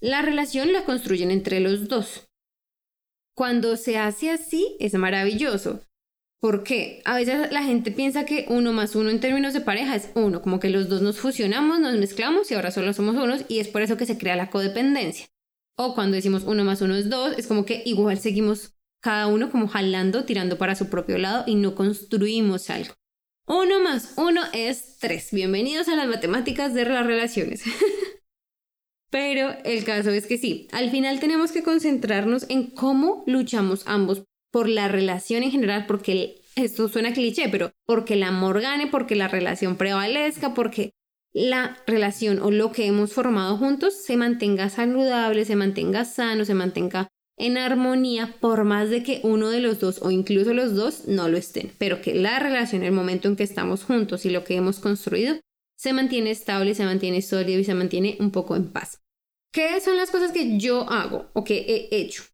La 0.00 0.22
relación 0.22 0.72
la 0.72 0.86
construyen 0.86 1.30
entre 1.30 1.60
los 1.60 1.86
dos. 1.86 2.26
Cuando 3.36 3.76
se 3.76 3.98
hace 3.98 4.30
así, 4.30 4.74
es 4.80 4.94
maravilloso. 4.94 5.82
porque 6.40 7.02
A 7.04 7.14
veces 7.14 7.52
la 7.52 7.62
gente 7.62 7.90
piensa 7.90 8.24
que 8.24 8.46
uno 8.48 8.72
más 8.72 8.96
uno 8.96 9.10
en 9.10 9.20
términos 9.20 9.52
de 9.52 9.60
pareja 9.60 9.94
es 9.94 10.10
uno, 10.14 10.40
como 10.40 10.60
que 10.60 10.70
los 10.70 10.88
dos 10.88 11.02
nos 11.02 11.18
fusionamos, 11.18 11.78
nos 11.78 11.98
mezclamos 11.98 12.50
y 12.50 12.54
ahora 12.54 12.70
solo 12.70 12.94
somos 12.94 13.16
unos 13.16 13.44
y 13.48 13.58
es 13.58 13.68
por 13.68 13.82
eso 13.82 13.98
que 13.98 14.06
se 14.06 14.16
crea 14.16 14.36
la 14.36 14.48
codependencia. 14.48 15.26
O 15.76 15.94
cuando 15.94 16.14
decimos 16.14 16.44
uno 16.44 16.64
más 16.64 16.80
uno 16.80 16.94
es 16.94 17.10
dos, 17.10 17.36
es 17.36 17.46
como 17.46 17.66
que 17.66 17.82
igual 17.84 18.18
seguimos 18.18 18.74
cada 19.04 19.26
uno 19.26 19.50
como 19.50 19.68
jalando, 19.68 20.24
tirando 20.24 20.56
para 20.56 20.74
su 20.74 20.88
propio 20.88 21.18
lado 21.18 21.44
y 21.46 21.56
no 21.56 21.74
construimos 21.74 22.70
algo. 22.70 22.94
Uno 23.46 23.78
más 23.80 24.14
uno 24.16 24.40
es 24.54 24.96
tres. 24.98 25.28
Bienvenidos 25.30 25.88
a 25.88 25.94
las 25.94 26.08
matemáticas 26.08 26.72
de 26.72 26.86
las 26.86 27.04
relaciones. 27.04 27.64
Pero 29.10 29.50
el 29.66 29.84
caso 29.84 30.08
es 30.08 30.26
que 30.26 30.38
sí, 30.38 30.68
al 30.72 30.90
final 30.90 31.20
tenemos 31.20 31.52
que 31.52 31.62
concentrarnos 31.62 32.46
en 32.48 32.70
cómo 32.70 33.24
luchamos 33.26 33.82
ambos 33.86 34.24
por 34.50 34.70
la 34.70 34.88
relación 34.88 35.42
en 35.42 35.50
general, 35.50 35.84
porque 35.86 36.40
esto 36.56 36.88
suena 36.88 37.12
cliché, 37.12 37.48
pero 37.50 37.72
porque 37.84 38.14
el 38.14 38.22
amor 38.22 38.60
gane, 38.60 38.86
porque 38.86 39.16
la 39.16 39.28
relación 39.28 39.76
prevalezca, 39.76 40.54
porque 40.54 40.94
la 41.32 41.76
relación 41.86 42.40
o 42.40 42.50
lo 42.50 42.72
que 42.72 42.86
hemos 42.86 43.12
formado 43.12 43.58
juntos 43.58 43.94
se 44.02 44.16
mantenga 44.16 44.70
saludable, 44.70 45.44
se 45.44 45.56
mantenga 45.56 46.04
sano, 46.04 46.44
se 46.44 46.54
mantenga 46.54 47.08
en 47.36 47.58
armonía 47.58 48.36
por 48.40 48.64
más 48.64 48.90
de 48.90 49.02
que 49.02 49.20
uno 49.24 49.50
de 49.50 49.60
los 49.60 49.80
dos 49.80 50.00
o 50.02 50.10
incluso 50.10 50.54
los 50.54 50.74
dos 50.74 51.06
no 51.08 51.28
lo 51.28 51.36
estén, 51.36 51.72
pero 51.78 52.00
que 52.00 52.14
la 52.14 52.38
relación, 52.38 52.82
el 52.82 52.92
momento 52.92 53.28
en 53.28 53.36
que 53.36 53.42
estamos 53.42 53.84
juntos 53.84 54.24
y 54.24 54.30
lo 54.30 54.44
que 54.44 54.56
hemos 54.56 54.78
construido, 54.78 55.40
se 55.76 55.92
mantiene 55.92 56.30
estable, 56.30 56.74
se 56.74 56.84
mantiene 56.84 57.22
sólido 57.22 57.60
y 57.60 57.64
se 57.64 57.74
mantiene 57.74 58.16
un 58.20 58.30
poco 58.30 58.56
en 58.56 58.72
paz. 58.72 59.02
¿Qué 59.52 59.80
son 59.80 59.96
las 59.96 60.10
cosas 60.10 60.32
que 60.32 60.58
yo 60.58 60.88
hago 60.88 61.30
o 61.32 61.44
que 61.44 61.58
he 61.58 61.96
hecho? 61.96 62.24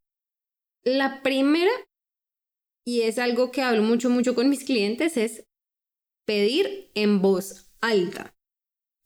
La 0.85 1.23
primera, 1.23 1.71
y 2.87 3.03
es 3.03 3.19
algo 3.19 3.51
que 3.51 3.63
hablo 3.63 3.83
mucho, 3.83 4.09
mucho 4.09 4.35
con 4.35 4.49
mis 4.49 4.65
clientes, 4.65 5.17
es 5.17 5.45
pedir 6.27 6.91
en 6.95 7.21
voz 7.21 7.71
alta. 7.81 8.35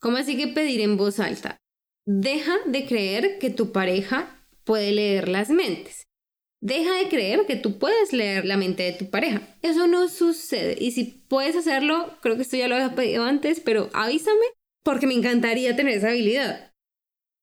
¿Cómo 0.00 0.18
así 0.18 0.36
que 0.36 0.48
pedir 0.48 0.80
en 0.80 0.96
voz 0.96 1.18
alta? 1.18 1.58
Deja 2.06 2.54
de 2.66 2.86
creer 2.86 3.38
que 3.38 3.50
tu 3.50 3.72
pareja 3.72 4.43
puede 4.64 4.92
leer 4.92 5.28
las 5.28 5.50
mentes. 5.50 6.06
Deja 6.60 6.94
de 6.94 7.08
creer 7.08 7.44
que 7.46 7.56
tú 7.56 7.78
puedes 7.78 8.12
leer 8.14 8.46
la 8.46 8.56
mente 8.56 8.84
de 8.84 8.92
tu 8.92 9.10
pareja. 9.10 9.42
Eso 9.60 9.86
no 9.86 10.08
sucede. 10.08 10.76
Y 10.80 10.92
si 10.92 11.04
puedes 11.04 11.56
hacerlo, 11.56 12.16
creo 12.22 12.36
que 12.36 12.42
esto 12.42 12.56
ya 12.56 12.68
lo 12.68 12.76
había 12.76 12.94
pedido 12.94 13.24
antes, 13.24 13.60
pero 13.60 13.90
avísame 13.92 14.46
porque 14.82 15.06
me 15.06 15.14
encantaría 15.14 15.76
tener 15.76 15.98
esa 15.98 16.08
habilidad. 16.08 16.72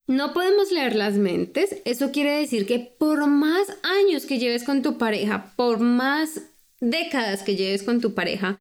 No 0.07 0.33
podemos 0.33 0.71
leer 0.71 0.95
las 0.95 1.15
mentes. 1.15 1.81
Eso 1.85 2.11
quiere 2.11 2.31
decir 2.39 2.65
que 2.65 2.79
por 2.79 3.27
más 3.27 3.67
años 3.83 4.25
que 4.25 4.39
lleves 4.39 4.63
con 4.63 4.81
tu 4.81 4.97
pareja, 4.97 5.53
por 5.55 5.79
más 5.79 6.41
décadas 6.79 7.43
que 7.43 7.55
lleves 7.55 7.83
con 7.83 8.01
tu 8.01 8.15
pareja, 8.15 8.59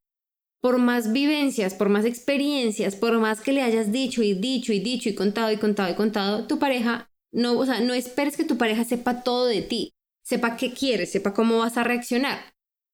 por 0.61 0.79
más 0.79 1.13
vivencias, 1.13 1.75
por 1.75 1.89
más 1.89 2.05
experiencias, 2.05 2.95
por 2.95 3.19
más 3.19 3.41
que 3.41 3.53
le 3.53 3.63
hayas 3.63 3.93
dicho 3.93 4.23
y 4.23 4.35
dicho 4.35 4.73
y 4.73 4.81
dicho 4.81 5.09
y 5.09 5.15
contado 5.15 5.51
y 5.51 5.57
contado 5.57 5.91
y 5.91 5.95
contado, 5.95 6.47
tu 6.47 6.59
pareja 6.59 7.10
no, 7.33 7.59
o 7.59 7.67
sea, 7.67 7.81
no 7.81 7.95
esperes 7.95 8.37
que 8.37 8.45
tu 8.45 8.59
pareja 8.59 8.85
sepa 8.85 9.23
todo 9.23 9.47
de 9.47 9.63
ti, 9.63 9.93
sepa 10.23 10.57
qué 10.57 10.73
quieres, 10.73 11.13
sepa 11.13 11.33
cómo 11.35 11.59
vas 11.59 11.77
a 11.77 11.85
reaccionar, 11.85 12.39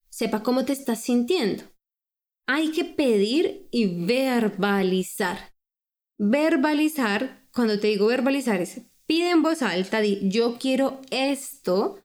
sepa 0.09 0.43
cómo 0.43 0.65
te 0.65 0.73
estás 0.73 1.01
sintiendo. 1.01 1.63
Hay 2.47 2.71
que 2.71 2.85
pedir 2.85 3.67
y 3.71 4.05
verbalizar. 4.05 5.53
Verbalizar, 6.17 7.47
cuando 7.53 7.79
te 7.79 7.87
digo 7.87 8.07
verbalizar, 8.07 8.61
es 8.61 8.81
pide 9.05 9.31
en 9.31 9.41
voz 9.41 9.61
alta, 9.61 10.01
di 10.01 10.29
yo 10.29 10.57
quiero 10.59 11.01
esto. 11.09 12.03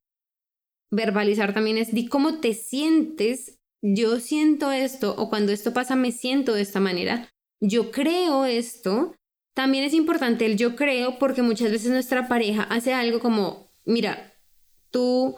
Verbalizar 0.91 1.53
también 1.55 1.79
es 1.79 1.93
di 1.93 2.07
cómo 2.07 2.41
te 2.41 2.55
sientes, 2.55 3.61
yo 3.83 4.21
siento 4.21 4.71
esto, 4.73 5.15
o 5.17 5.29
cuando 5.29 5.53
esto 5.53 5.73
pasa 5.73 5.97
me 5.97 6.13
siento 6.13 6.55
de 6.55 6.63
esta 6.63 6.81
manera, 6.81 7.29
yo 7.61 7.91
creo 7.91 8.45
esto, 8.45 9.15
también 9.55 9.85
es 9.85 9.95
importante 9.95 10.47
el 10.47 10.57
yo 10.57 10.77
creo 10.77 11.19
porque 11.19 11.43
muchas 11.43 11.71
veces 11.71 11.91
nuestra 11.91 12.29
pareja 12.29 12.63
hace 12.65 12.95
algo 12.95 13.21
como, 13.21 13.71
mira, 13.85 14.35
tú 14.91 15.37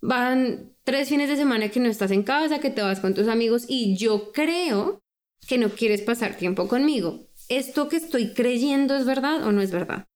van 0.00 0.74
tres 0.84 1.08
fines 1.08 1.28
de 1.28 1.36
semana 1.36 1.68
que 1.68 1.80
no 1.80 1.88
estás 1.88 2.10
en 2.10 2.22
casa, 2.22 2.60
que 2.60 2.70
te 2.70 2.82
vas 2.82 3.00
con 3.00 3.14
tus 3.14 3.28
amigos 3.28 3.64
y 3.68 3.96
yo 3.96 4.32
creo 4.32 5.02
que 5.46 5.58
no 5.58 5.70
quieres 5.70 6.02
pasar 6.02 6.36
tiempo 6.36 6.68
conmigo. 6.68 7.28
¿Esto 7.48 7.88
que 7.88 7.96
estoy 7.96 8.34
creyendo 8.34 8.96
es 8.96 9.04
verdad 9.04 9.44
o 9.44 9.52
no 9.52 9.60
es 9.60 9.70
verdad? 9.70 10.06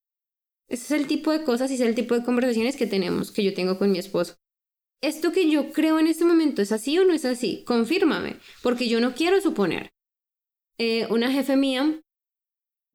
Ese 0.68 0.94
es 0.94 1.00
el 1.00 1.06
tipo 1.06 1.30
de 1.30 1.44
cosas 1.44 1.70
y 1.70 1.74
es 1.74 1.80
el 1.80 1.94
tipo 1.94 2.14
de 2.14 2.24
conversaciones 2.24 2.76
que 2.76 2.86
tenemos, 2.86 3.30
que 3.30 3.44
yo 3.44 3.54
tengo 3.54 3.78
con 3.78 3.92
mi 3.92 3.98
esposo. 3.98 4.36
¿Esto 5.00 5.30
que 5.30 5.48
yo 5.50 5.72
creo 5.72 5.98
en 5.98 6.06
este 6.06 6.24
momento 6.24 6.62
es 6.62 6.72
así 6.72 6.98
o 6.98 7.04
no 7.04 7.12
es 7.12 7.24
así? 7.24 7.62
Confírmame, 7.64 8.36
porque 8.62 8.88
yo 8.88 9.00
no 9.00 9.14
quiero 9.14 9.40
suponer. 9.40 9.90
Eh, 10.78 11.06
una 11.10 11.30
jefe 11.30 11.56
mía, 11.56 12.00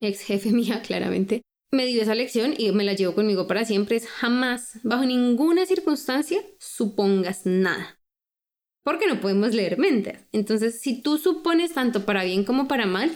ex 0.02 0.22
jefe 0.22 0.50
mía 0.52 0.82
claramente, 0.82 1.42
me 1.72 1.86
dio 1.86 2.02
esa 2.02 2.16
lección 2.16 2.54
y 2.58 2.72
me 2.74 2.84
la 2.84 2.94
llevo 2.94 3.16
conmigo 3.16 3.48
para 3.48 3.64
siempre. 3.64 3.96
Es 3.96 4.08
jamás, 4.08 4.80
bajo 4.84 5.06
ninguna 5.06 5.66
circunstancia, 5.66 6.42
supongas 6.60 7.46
nada. 7.46 7.98
Porque 8.84 9.08
no 9.08 9.22
podemos 9.22 9.54
leer 9.54 9.78
mentes. 9.78 10.20
Entonces, 10.32 10.82
si 10.82 11.02
tú 11.02 11.18
supones 11.18 11.74
tanto 11.74 12.06
para 12.06 12.24
bien 12.24 12.44
como 12.44 12.68
para 12.68 12.86
mal, 12.86 13.12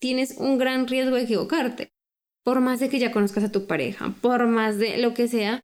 tienes 0.00 0.36
un 0.38 0.58
gran 0.58 0.88
riesgo 0.88 1.14
de 1.14 1.22
equivocarte. 1.22 1.92
Por 2.42 2.60
más 2.60 2.80
de 2.80 2.88
que 2.88 2.98
ya 2.98 3.12
conozcas 3.12 3.44
a 3.44 3.52
tu 3.52 3.66
pareja, 3.66 4.14
por 4.20 4.46
más 4.46 4.78
de 4.78 4.98
lo 4.98 5.14
que 5.14 5.28
sea, 5.28 5.60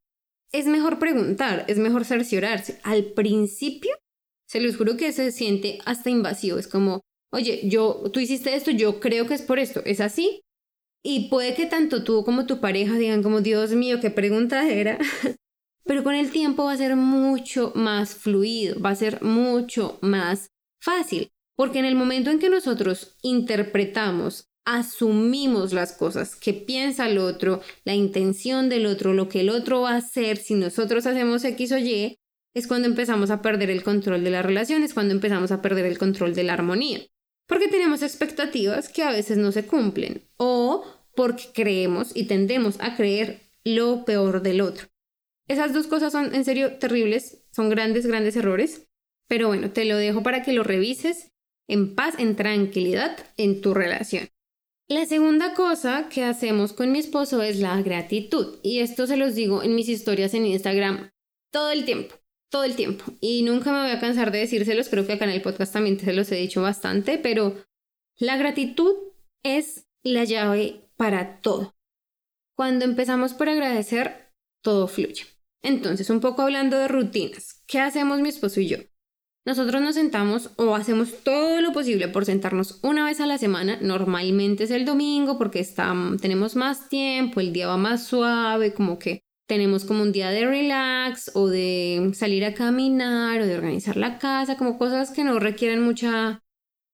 es 0.52 0.67
mejor 0.67 0.99
preguntar, 0.99 1.64
es 1.69 1.79
mejor 1.79 2.05
cerciorarse. 2.05 2.81
Al 2.83 3.05
principio, 3.12 3.90
se 4.47 4.61
los 4.61 4.76
juro 4.76 4.97
que 4.97 5.12
se 5.12 5.33
siente 5.33 5.79
hasta 5.85 6.11
invasivo. 6.11 6.59
Es 6.59 6.69
como, 6.69 7.00
oye, 7.33 7.69
yo, 7.69 8.02
tú 8.12 8.21
hiciste 8.21 8.55
esto, 8.55 8.71
yo 8.71 9.00
creo 9.00 9.26
que 9.26 9.35
es 9.35 9.43
por 9.43 9.59
esto. 9.59 9.83
¿Es 9.85 10.00
así? 10.00 10.43
Y 11.02 11.28
puede 11.30 11.54
que 11.54 11.66
tanto 11.66 12.04
tú 12.04 12.25
como 12.25 12.47
tu 12.47 12.61
pareja 12.61 12.95
digan 12.95 13.23
como, 13.23 13.40
Dios 13.40 13.73
mío, 13.73 14.00
qué 14.00 14.11
pregunta 14.11 14.69
era. 14.69 14.99
Pero 15.85 16.04
con 16.04 16.14
el 16.14 16.30
tiempo 16.30 16.64
va 16.64 16.73
a 16.73 16.76
ser 16.76 16.95
mucho 16.95 17.73
más 17.75 18.14
fluido, 18.14 18.80
va 18.80 18.90
a 18.90 18.95
ser 18.95 19.23
mucho 19.23 19.99
más 20.02 20.50
fácil. 20.80 21.30
Porque 21.57 21.78
en 21.78 21.85
el 21.87 21.95
momento 21.95 22.30
en 22.30 22.38
que 22.38 22.50
nosotros 22.50 23.16
interpretamos, 23.23 24.49
asumimos 24.66 25.73
las 25.73 25.92
cosas 25.92 26.37
que 26.37 26.52
piensa 26.52 27.09
el 27.09 27.19
otro, 27.19 27.61
la 27.85 27.95
intención 27.95 28.69
del 28.69 28.87
otro, 28.87 29.14
lo 29.14 29.28
que 29.28 29.40
el 29.40 29.50
otro 29.50 29.83
va 29.83 29.92
a 29.92 29.97
hacer, 29.97 30.37
si 30.37 30.54
nosotros 30.54 31.07
hacemos 31.07 31.45
X 31.45 31.73
o 31.73 31.78
Y, 31.78 32.19
es 32.54 32.66
cuando 32.66 32.88
empezamos 32.88 33.30
a 33.30 33.42
perder 33.42 33.71
el 33.71 33.83
control 33.83 34.23
de 34.23 34.30
la 34.30 34.42
relación, 34.42 34.83
es 34.83 34.95
cuando 34.95 35.14
empezamos 35.14 35.50
a 35.50 35.62
perder 35.62 35.87
el 35.87 35.99
control 35.99 36.35
de 36.35 36.45
la 36.45 36.52
armonía 36.52 37.00
porque 37.50 37.66
tenemos 37.66 38.02
expectativas 38.02 38.88
que 38.88 39.02
a 39.02 39.11
veces 39.11 39.37
no 39.37 39.50
se 39.50 39.66
cumplen 39.66 40.23
o 40.37 40.85
porque 41.16 41.49
creemos 41.52 42.12
y 42.14 42.28
tendemos 42.28 42.76
a 42.78 42.95
creer 42.95 43.40
lo 43.64 44.04
peor 44.04 44.40
del 44.40 44.61
otro. 44.61 44.87
Esas 45.49 45.73
dos 45.73 45.88
cosas 45.88 46.12
son 46.12 46.33
en 46.33 46.45
serio 46.45 46.78
terribles, 46.78 47.42
son 47.50 47.69
grandes, 47.69 48.07
grandes 48.07 48.37
errores, 48.37 48.87
pero 49.26 49.49
bueno, 49.49 49.73
te 49.73 49.85
lo 49.85 49.97
dejo 49.97 50.23
para 50.23 50.45
que 50.45 50.52
lo 50.52 50.62
revises 50.62 51.33
en 51.66 51.97
paz, 51.97 52.14
en 52.19 52.37
tranquilidad 52.37 53.19
en 53.37 53.61
tu 53.61 53.75
relación. 53.75 54.28
La 54.87 55.04
segunda 55.07 55.52
cosa 55.54 56.09
que 56.09 56.23
hacemos 56.23 56.73
con 56.73 56.92
mi 56.92 57.00
esposo 57.00 57.42
es 57.42 57.59
la 57.59 57.83
gratitud 57.83 58.61
y 58.62 58.78
esto 58.78 59.09
se 59.09 59.16
los 59.16 59.35
digo 59.35 59.64
en 59.64 59.75
mis 59.75 59.88
historias 59.88 60.35
en 60.35 60.47
Instagram 60.47 61.11
todo 61.50 61.73
el 61.73 61.85
tiempo 61.85 62.14
todo 62.50 62.64
el 62.64 62.76
tiempo. 62.76 63.04
Y 63.21 63.42
nunca 63.42 63.73
me 63.73 63.80
voy 63.80 63.90
a 63.90 64.00
cansar 64.00 64.30
de 64.30 64.40
decírselos, 64.40 64.88
creo 64.88 65.07
que 65.07 65.14
acá 65.14 65.25
en 65.25 65.30
el 65.30 65.42
podcast 65.42 65.73
también 65.73 65.99
se 65.99 66.12
los 66.12 66.30
he 66.33 66.37
dicho 66.37 66.61
bastante, 66.61 67.19
pero 67.19 67.54
la 68.19 68.37
gratitud 68.37 68.95
es 69.42 69.87
la 70.02 70.25
llave 70.25 70.90
para 70.97 71.40
todo. 71.40 71.75
Cuando 72.57 72.85
empezamos 72.85 73.33
por 73.33 73.49
agradecer, 73.49 74.33
todo 74.62 74.87
fluye. 74.87 75.25
Entonces, 75.62 76.11
un 76.11 76.21
poco 76.21 76.42
hablando 76.42 76.76
de 76.78 76.88
rutinas, 76.88 77.62
¿qué 77.66 77.80
hacemos 77.80 78.21
mi 78.21 78.28
esposo 78.28 78.61
y 78.61 78.69
yo? 78.69 78.78
Nosotros 79.47 79.80
nos 79.80 79.95
sentamos 79.95 80.50
o 80.57 80.75
hacemos 80.75 81.23
todo 81.25 81.62
lo 81.62 81.73
posible 81.73 82.09
por 82.09 82.26
sentarnos 82.26 82.78
una 82.83 83.07
vez 83.07 83.21
a 83.21 83.26
la 83.26 83.38
semana. 83.38 83.78
Normalmente 83.80 84.64
es 84.64 84.71
el 84.71 84.85
domingo 84.85 85.38
porque 85.38 85.61
está, 85.61 85.95
tenemos 86.21 86.57
más 86.57 86.90
tiempo, 86.90 87.40
el 87.40 87.52
día 87.52 87.66
va 87.66 87.78
más 87.78 88.07
suave, 88.07 88.75
como 88.75 88.99
que 88.99 89.23
tenemos 89.50 89.84
como 89.84 90.02
un 90.02 90.13
día 90.13 90.30
de 90.30 90.47
relax 90.47 91.32
o 91.34 91.49
de 91.49 92.13
salir 92.15 92.45
a 92.45 92.54
caminar 92.54 93.41
o 93.41 93.47
de 93.47 93.56
organizar 93.56 93.97
la 93.97 94.17
casa, 94.21 94.56
como 94.56 94.78
cosas 94.78 95.10
que 95.10 95.25
no 95.25 95.41
requieren 95.41 95.82
mucha, 95.82 96.45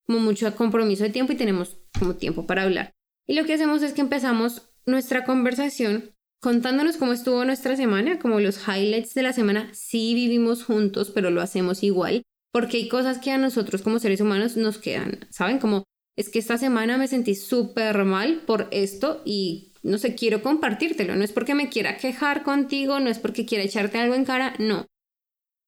como 0.06 0.20
mucho 0.20 0.56
compromiso 0.56 1.04
de 1.04 1.10
tiempo 1.10 1.34
y 1.34 1.36
tenemos 1.36 1.76
como 1.98 2.14
tiempo 2.14 2.46
para 2.46 2.62
hablar. 2.62 2.94
Y 3.26 3.34
lo 3.34 3.44
que 3.44 3.52
hacemos 3.52 3.82
es 3.82 3.92
que 3.92 4.00
empezamos 4.00 4.70
nuestra 4.86 5.26
conversación 5.26 6.14
contándonos 6.40 6.96
cómo 6.96 7.12
estuvo 7.12 7.44
nuestra 7.44 7.76
semana, 7.76 8.18
como 8.18 8.40
los 8.40 8.66
highlights 8.66 9.12
de 9.12 9.22
la 9.22 9.34
semana. 9.34 9.68
Sí 9.74 10.14
vivimos 10.14 10.64
juntos, 10.64 11.10
pero 11.14 11.30
lo 11.30 11.42
hacemos 11.42 11.82
igual, 11.82 12.22
porque 12.52 12.78
hay 12.78 12.88
cosas 12.88 13.18
que 13.18 13.32
a 13.32 13.38
nosotros 13.38 13.82
como 13.82 13.98
seres 13.98 14.22
humanos 14.22 14.56
nos 14.56 14.78
quedan, 14.78 15.26
¿saben? 15.28 15.58
Como 15.58 15.84
es 16.16 16.30
que 16.30 16.38
esta 16.38 16.56
semana 16.56 16.96
me 16.96 17.06
sentí 17.06 17.34
súper 17.34 18.02
mal 18.04 18.44
por 18.46 18.68
esto 18.70 19.20
y 19.26 19.65
no 19.86 19.98
sé, 19.98 20.14
quiero 20.14 20.42
compartírtelo. 20.42 21.14
No 21.14 21.24
es 21.24 21.32
porque 21.32 21.54
me 21.54 21.68
quiera 21.68 21.96
quejar 21.96 22.42
contigo, 22.42 22.98
no 22.98 23.08
es 23.08 23.18
porque 23.18 23.46
quiera 23.46 23.64
echarte 23.64 23.98
algo 23.98 24.14
en 24.14 24.24
cara, 24.24 24.54
no. 24.58 24.86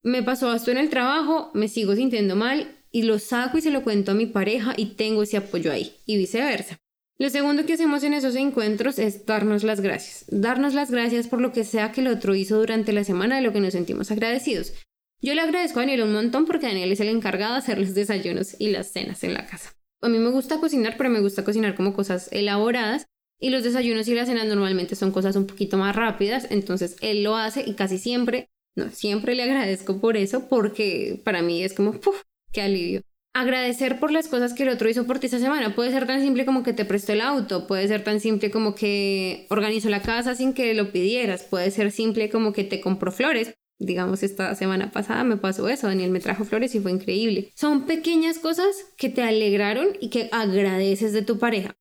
Me 0.02 0.22
pasó 0.22 0.52
esto 0.52 0.70
en 0.70 0.78
el 0.78 0.90
trabajo, 0.90 1.50
me 1.54 1.68
sigo 1.68 1.94
sintiendo 1.94 2.34
mal 2.34 2.76
y 2.90 3.02
lo 3.02 3.18
saco 3.18 3.58
y 3.58 3.60
se 3.60 3.70
lo 3.70 3.84
cuento 3.84 4.12
a 4.12 4.14
mi 4.14 4.26
pareja 4.26 4.74
y 4.76 4.96
tengo 4.96 5.22
ese 5.22 5.36
apoyo 5.36 5.70
ahí 5.70 5.94
y 6.04 6.16
viceversa. 6.16 6.78
Lo 7.18 7.30
segundo 7.30 7.64
que 7.64 7.74
hacemos 7.74 8.02
en 8.02 8.14
esos 8.14 8.34
encuentros 8.34 8.98
es 8.98 9.24
darnos 9.24 9.62
las 9.62 9.80
gracias. 9.80 10.24
Darnos 10.28 10.74
las 10.74 10.90
gracias 10.90 11.28
por 11.28 11.40
lo 11.40 11.52
que 11.52 11.64
sea 11.64 11.92
que 11.92 12.00
el 12.00 12.08
otro 12.08 12.34
hizo 12.34 12.58
durante 12.58 12.92
la 12.92 13.04
semana 13.04 13.36
de 13.36 13.42
lo 13.42 13.52
que 13.52 13.60
nos 13.60 13.72
sentimos 13.72 14.10
agradecidos. 14.10 14.72
Yo 15.20 15.34
le 15.34 15.40
agradezco 15.40 15.78
a 15.78 15.82
Daniel 15.82 16.02
un 16.02 16.12
montón 16.12 16.44
porque 16.44 16.66
Daniel 16.66 16.92
es 16.92 17.00
el 17.00 17.08
encargado 17.08 17.54
de 17.54 17.58
hacer 17.58 17.78
los 17.78 17.94
desayunos 17.94 18.56
y 18.58 18.70
las 18.70 18.92
cenas 18.92 19.22
en 19.24 19.34
la 19.34 19.46
casa. 19.46 19.74
A 20.00 20.08
mí 20.08 20.18
me 20.18 20.30
gusta 20.30 20.58
cocinar, 20.58 20.96
pero 20.96 21.10
me 21.10 21.20
gusta 21.20 21.44
cocinar 21.44 21.74
como 21.74 21.92
cosas 21.92 22.28
elaboradas 22.30 23.06
y 23.40 23.50
los 23.50 23.62
desayunos 23.62 24.08
y 24.08 24.14
las 24.14 24.28
cenas 24.28 24.46
normalmente 24.46 24.96
son 24.96 25.12
cosas 25.12 25.36
un 25.36 25.46
poquito 25.46 25.76
más 25.78 25.94
rápidas, 25.94 26.46
entonces 26.50 26.96
él 27.00 27.22
lo 27.22 27.36
hace 27.36 27.62
y 27.66 27.74
casi 27.74 27.98
siempre, 27.98 28.50
no, 28.76 28.90
siempre 28.90 29.34
le 29.34 29.44
agradezco 29.44 30.00
por 30.00 30.16
eso, 30.16 30.48
porque 30.48 31.20
para 31.24 31.42
mí 31.42 31.62
es 31.62 31.74
como, 31.74 31.92
¡puf! 31.92 32.22
¡Qué 32.52 32.62
alivio! 32.62 33.02
Agradecer 33.34 34.00
por 34.00 34.10
las 34.10 34.26
cosas 34.26 34.54
que 34.54 34.64
el 34.64 34.70
otro 34.70 34.88
hizo 34.88 35.06
por 35.06 35.20
ti 35.20 35.26
esta 35.26 35.38
semana. 35.38 35.74
Puede 35.76 35.92
ser 35.92 36.06
tan 36.06 36.20
simple 36.20 36.44
como 36.44 36.64
que 36.64 36.72
te 36.72 36.84
prestó 36.84 37.12
el 37.12 37.20
auto, 37.20 37.68
puede 37.68 37.86
ser 37.86 38.02
tan 38.02 38.18
simple 38.18 38.50
como 38.50 38.74
que 38.74 39.46
organizó 39.50 39.90
la 39.90 40.02
casa 40.02 40.34
sin 40.34 40.54
que 40.54 40.74
lo 40.74 40.90
pidieras, 40.90 41.44
puede 41.44 41.70
ser 41.70 41.92
simple 41.92 42.30
como 42.30 42.52
que 42.52 42.64
te 42.64 42.80
compró 42.80 43.12
flores. 43.12 43.54
Digamos, 43.78 44.24
esta 44.24 44.52
semana 44.56 44.90
pasada 44.90 45.22
me 45.22 45.36
pasó 45.36 45.68
eso, 45.68 45.86
Daniel 45.86 46.10
me 46.10 46.18
trajo 46.18 46.44
flores 46.44 46.74
y 46.74 46.80
fue 46.80 46.90
increíble. 46.90 47.52
Son 47.54 47.86
pequeñas 47.86 48.40
cosas 48.40 48.74
que 48.96 49.08
te 49.08 49.22
alegraron 49.22 49.90
y 50.00 50.08
que 50.08 50.28
agradeces 50.32 51.12
de 51.12 51.22
tu 51.22 51.38
pareja 51.38 51.77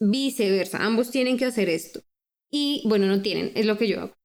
viceversa, 0.00 0.84
ambos 0.84 1.10
tienen 1.10 1.36
que 1.36 1.44
hacer 1.44 1.68
esto. 1.68 2.02
Y 2.50 2.82
bueno, 2.86 3.06
no 3.06 3.22
tienen, 3.22 3.52
es 3.54 3.66
lo 3.66 3.78
que 3.78 3.86
yo 3.86 4.00
hago. 4.00 4.16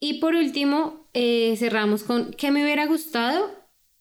Y 0.00 0.20
por 0.20 0.34
último, 0.34 1.08
eh, 1.14 1.56
cerramos 1.56 2.02
con 2.02 2.32
¿qué 2.32 2.50
me 2.50 2.62
hubiera 2.62 2.86
gustado 2.86 3.50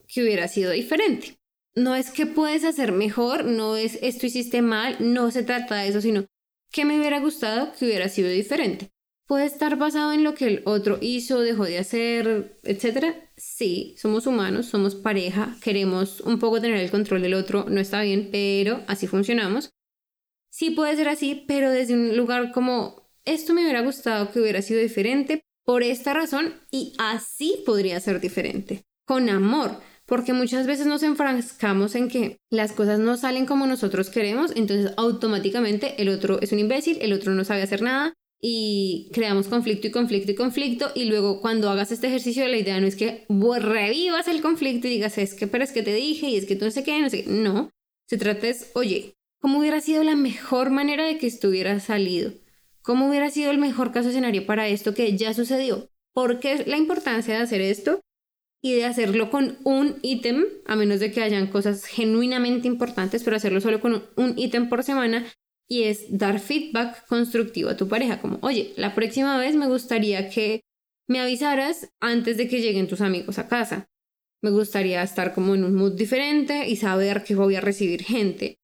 que 0.07 0.21
hubiera 0.23 0.47
sido 0.47 0.71
diferente? 0.71 1.37
No 1.75 1.95
es 1.95 2.09
que 2.09 2.25
puedes 2.25 2.63
hacer 2.63 2.91
mejor, 2.91 3.45
no 3.45 3.77
es 3.77 3.99
esto 4.01 4.25
hiciste 4.25 4.61
mal, 4.61 4.97
no 4.99 5.31
se 5.31 5.43
trata 5.43 5.75
de 5.75 5.89
eso, 5.89 6.01
sino 6.01 6.25
¿qué 6.71 6.85
me 6.85 6.99
hubiera 6.99 7.19
gustado 7.19 7.71
que 7.73 7.85
hubiera 7.85 8.09
sido 8.09 8.29
diferente? 8.29 8.89
¿Puede 9.27 9.45
estar 9.45 9.77
basado 9.77 10.13
en 10.13 10.23
lo 10.23 10.33
que 10.33 10.47
el 10.47 10.61
otro 10.65 10.99
hizo, 11.01 11.41
dejó 11.41 11.65
de 11.65 11.79
hacer, 11.79 12.59
etcétera? 12.63 13.29
Sí, 13.35 13.95
somos 13.97 14.25
humanos, 14.25 14.67
somos 14.67 14.95
pareja, 14.95 15.57
queremos 15.61 16.21
un 16.21 16.39
poco 16.39 16.61
tener 16.61 16.77
el 16.77 16.91
control 16.91 17.21
del 17.21 17.33
otro, 17.33 17.65
no 17.69 17.79
está 17.81 18.01
bien, 18.01 18.29
pero 18.31 18.83
así 18.87 19.05
funcionamos 19.05 19.71
sí 20.57 20.71
puede 20.71 20.95
ser 20.95 21.07
así, 21.07 21.43
pero 21.47 21.69
desde 21.69 21.93
un 21.93 22.17
lugar 22.17 22.51
como 22.51 23.07
esto 23.25 23.53
me 23.53 23.61
hubiera 23.61 23.81
gustado 23.81 24.31
que 24.31 24.39
hubiera 24.39 24.63
sido 24.63 24.79
diferente 24.79 25.41
por 25.63 25.83
esta 25.83 26.13
razón 26.13 26.55
y 26.71 26.93
así 26.97 27.61
podría 27.63 27.99
ser 27.99 28.19
diferente. 28.19 28.81
Con 29.05 29.29
amor, 29.29 29.79
porque 30.07 30.33
muchas 30.33 30.65
veces 30.65 30.87
nos 30.87 31.03
enfrascamos 31.03 31.93
en 31.93 32.07
que 32.07 32.37
las 32.49 32.71
cosas 32.71 32.97
no 32.97 33.17
salen 33.17 33.45
como 33.45 33.67
nosotros 33.67 34.09
queremos, 34.09 34.51
entonces 34.55 34.93
automáticamente 34.97 36.01
el 36.01 36.09
otro 36.09 36.41
es 36.41 36.51
un 36.51 36.59
imbécil, 36.59 36.97
el 37.01 37.13
otro 37.13 37.35
no 37.35 37.45
sabe 37.45 37.61
hacer 37.61 37.83
nada 37.83 38.13
y 38.41 39.11
creamos 39.13 39.47
conflicto 39.47 39.85
y 39.85 39.91
conflicto 39.91 40.31
y 40.31 40.35
conflicto 40.35 40.91
y 40.95 41.05
luego 41.05 41.39
cuando 41.39 41.69
hagas 41.69 41.91
este 41.91 42.07
ejercicio 42.07 42.47
la 42.47 42.57
idea 42.57 42.79
no 42.79 42.87
es 42.87 42.95
que 42.95 43.25
revivas 43.59 44.27
el 44.27 44.41
conflicto 44.41 44.87
y 44.87 44.91
digas 44.91 45.17
es 45.17 45.33
que 45.33 45.47
pero 45.47 45.63
es 45.63 45.71
que 45.71 45.81
te 45.83 45.93
dije 45.93 46.29
y 46.29 46.37
es 46.37 46.45
que 46.45 46.55
tú 46.55 46.65
no 46.65 46.71
sé 46.71 46.83
qué, 46.83 46.99
no 46.99 47.09
sé 47.09 47.23
qué, 47.23 47.29
no, 47.29 47.69
se 48.07 48.17
trata 48.17 48.47
es, 48.47 48.71
oye, 48.73 49.17
¿Cómo 49.39 49.59
hubiera 49.59 49.81
sido 49.81 50.03
la 50.03 50.15
mejor 50.15 50.71
manera 50.71 51.05
de 51.05 51.17
que 51.17 51.27
estuviera 51.27 51.79
salido? 51.79 52.33
¿Cómo 52.81 53.07
hubiera 53.09 53.29
sido 53.29 53.51
el 53.51 53.59
mejor 53.59 53.91
caso 53.91 54.09
escenario 54.09 54.45
para 54.45 54.67
esto 54.67 54.93
que 54.93 55.15
ya 55.15 55.33
sucedió? 55.33 55.89
¿Por 56.13 56.39
qué 56.39 56.63
la 56.65 56.77
importancia 56.77 57.35
de 57.35 57.41
hacer 57.41 57.61
esto? 57.61 58.01
Y 58.63 58.73
de 58.73 58.85
hacerlo 58.85 59.29
con 59.29 59.59
un 59.63 59.97
ítem, 60.01 60.45
a 60.65 60.75
menos 60.75 60.99
de 60.99 61.11
que 61.11 61.21
hayan 61.21 61.47
cosas 61.47 61.85
genuinamente 61.85 62.67
importantes, 62.67 63.23
pero 63.23 63.35
hacerlo 63.35 63.61
solo 63.61 63.79
con 63.79 64.03
un 64.15 64.33
ítem 64.37 64.67
por 64.69 64.83
semana, 64.83 65.25
y 65.69 65.83
es 65.83 66.17
dar 66.17 66.39
feedback 66.39 67.05
constructivo 67.07 67.69
a 67.69 67.77
tu 67.77 67.87
pareja, 67.87 68.19
como, 68.19 68.39
oye, 68.41 68.73
la 68.77 68.95
próxima 68.95 69.37
vez 69.37 69.55
me 69.55 69.67
gustaría 69.67 70.29
que 70.29 70.61
me 71.07 71.19
avisaras 71.19 71.89
antes 71.99 72.37
de 72.37 72.47
que 72.47 72.61
lleguen 72.61 72.87
tus 72.87 73.01
amigos 73.01 73.37
a 73.37 73.47
casa. 73.47 73.87
Me 74.41 74.49
gustaría 74.49 75.03
estar 75.03 75.33
como 75.33 75.55
en 75.55 75.63
un 75.63 75.75
mood 75.75 75.93
diferente 75.93 76.67
y 76.67 76.77
saber 76.77 77.23
que 77.23 77.35
voy 77.35 77.55
a 77.55 77.61
recibir 77.61 78.03
gente. 78.03 78.59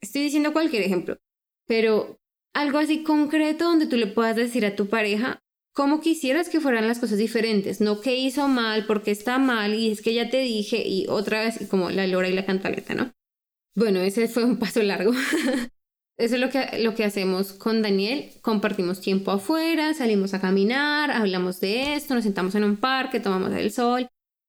Estoy 0.00 0.22
diciendo 0.22 0.52
cualquier 0.52 0.82
ejemplo, 0.82 1.18
pero 1.66 2.18
algo 2.54 2.78
así 2.78 3.02
concreto 3.02 3.64
donde 3.64 3.86
tú 3.86 3.96
le 3.96 4.06
puedas 4.06 4.36
decir 4.36 4.64
a 4.64 4.76
tu 4.76 4.88
pareja 4.88 5.40
cómo 5.72 6.00
quisieras 6.00 6.48
que 6.48 6.60
fueran 6.60 6.88
las 6.88 6.98
cosas 6.98 7.18
diferentes, 7.18 7.80
no 7.80 8.00
qué 8.00 8.16
hizo 8.16 8.48
mal, 8.48 8.86
porque 8.86 9.10
está 9.10 9.38
mal 9.38 9.74
y 9.74 9.90
es 9.90 10.02
que 10.02 10.14
ya 10.14 10.30
te 10.30 10.38
dije 10.38 10.82
y 10.86 11.06
otra 11.08 11.42
vez 11.42 11.68
como 11.70 11.90
la 11.90 12.06
lora 12.06 12.28
y 12.28 12.32
la 12.32 12.46
cantaleta, 12.46 12.94
¿no? 12.94 13.12
Bueno, 13.76 14.00
ese 14.00 14.28
fue 14.28 14.44
un 14.44 14.58
paso 14.58 14.82
largo. 14.82 15.12
Eso 16.18 16.34
es 16.34 16.40
lo 16.40 16.50
que, 16.50 16.78
lo 16.80 16.94
que 16.94 17.04
hacemos 17.04 17.54
con 17.54 17.80
Daniel. 17.80 18.30
Compartimos 18.42 19.00
tiempo 19.00 19.30
afuera, 19.30 19.94
salimos 19.94 20.34
a 20.34 20.40
caminar, 20.40 21.10
hablamos 21.10 21.60
de 21.60 21.94
esto, 21.94 22.14
nos 22.14 22.24
sentamos 22.24 22.54
en 22.56 22.64
un 22.64 22.76
parque, 22.76 23.20
tomamos 23.20 23.54
el 23.54 23.72
sol. 23.72 24.06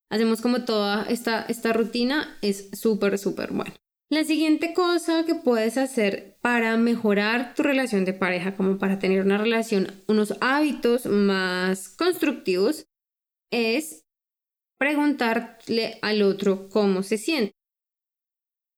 Hacemos 0.10 0.42
como 0.42 0.66
toda 0.66 1.06
esta, 1.06 1.44
esta 1.44 1.72
rutina. 1.72 2.38
Es 2.42 2.72
súper, 2.74 3.18
súper 3.18 3.54
bueno. 3.54 3.74
La 4.12 4.26
siguiente 4.26 4.74
cosa 4.74 5.26
que 5.26 5.36
puedes 5.36 5.78
hacer 5.78 6.38
para 6.42 6.76
mejorar 6.76 7.54
tu 7.56 7.64
relación 7.64 8.04
de 8.04 8.12
pareja, 8.12 8.58
como 8.58 8.78
para 8.78 9.00
tener 9.00 9.24
una 9.24 9.38
relación, 9.38 9.88
unos 10.06 10.36
hábitos 10.42 11.06
más 11.06 11.88
constructivos, 11.88 12.88
es 13.54 14.04
preguntarle 14.78 15.98
al 16.02 16.24
otro 16.24 16.68
cómo 16.68 17.04
se 17.04 17.18
siente. 17.18 17.54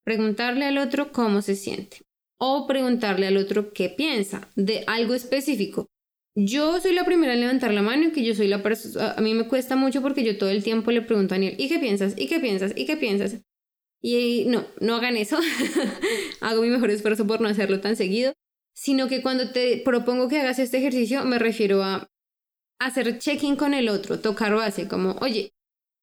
Preguntarle 0.06 0.66
al 0.66 0.78
otro 0.78 1.12
cómo 1.12 1.42
se 1.42 1.56
siente. 1.56 2.02
O 2.40 2.68
preguntarle 2.68 3.26
al 3.26 3.38
otro 3.38 3.74
qué 3.74 3.90
piensa 3.90 4.52
de 4.56 4.84
algo 4.86 5.16
específico. 5.16 5.88
Yo 6.38 6.80
soy 6.80 6.94
la 6.94 7.06
primera 7.06 7.34
en 7.34 7.40
levantar 7.40 7.74
la 7.74 7.82
mano 7.82 8.04
y 8.04 8.12
que 8.12 8.24
yo 8.24 8.36
soy 8.36 8.50
la 8.50 8.62
persona... 8.62 9.16
A 9.18 9.22
mí 9.22 9.34
me 9.34 9.48
cuesta 9.48 9.76
mucho 9.76 10.04
porque 10.04 10.24
yo 10.24 10.38
todo 10.38 10.52
el 10.52 10.64
tiempo 10.64 10.92
le 10.92 11.02
pregunto 11.02 11.34
a 11.34 11.38
Daniel, 11.38 11.56
¿y 11.58 11.70
qué 11.70 11.80
piensas? 11.80 12.14
¿Y 12.16 12.28
qué 12.28 12.40
piensas? 12.40 12.74
¿Y 12.76 12.86
qué 12.86 12.98
piensas? 12.98 13.42
Y 14.06 14.44
no, 14.48 14.66
no 14.82 14.96
hagan 14.96 15.16
eso. 15.16 15.40
Hago 16.42 16.62
mi 16.62 16.70
mejor 16.70 16.92
esfuerzo 16.92 17.26
por 17.26 17.40
no 17.40 17.48
hacerlo 17.48 17.80
tan 17.80 17.96
seguido. 17.96 18.34
Sino 18.76 19.08
que 19.08 19.22
cuando 19.22 19.52
te 19.52 19.78
propongo 19.78 20.28
que 20.28 20.40
hagas 20.40 20.60
este 20.60 20.80
ejercicio, 20.80 21.24
me 21.24 21.40
refiero 21.40 21.82
a 21.84 22.10
hacer 22.80 23.18
check-in 23.18 23.56
con 23.56 23.74
el 23.74 23.88
otro, 23.88 24.20
tocar 24.20 24.54
base, 24.54 24.88
como, 24.88 25.12
oye, 25.22 25.54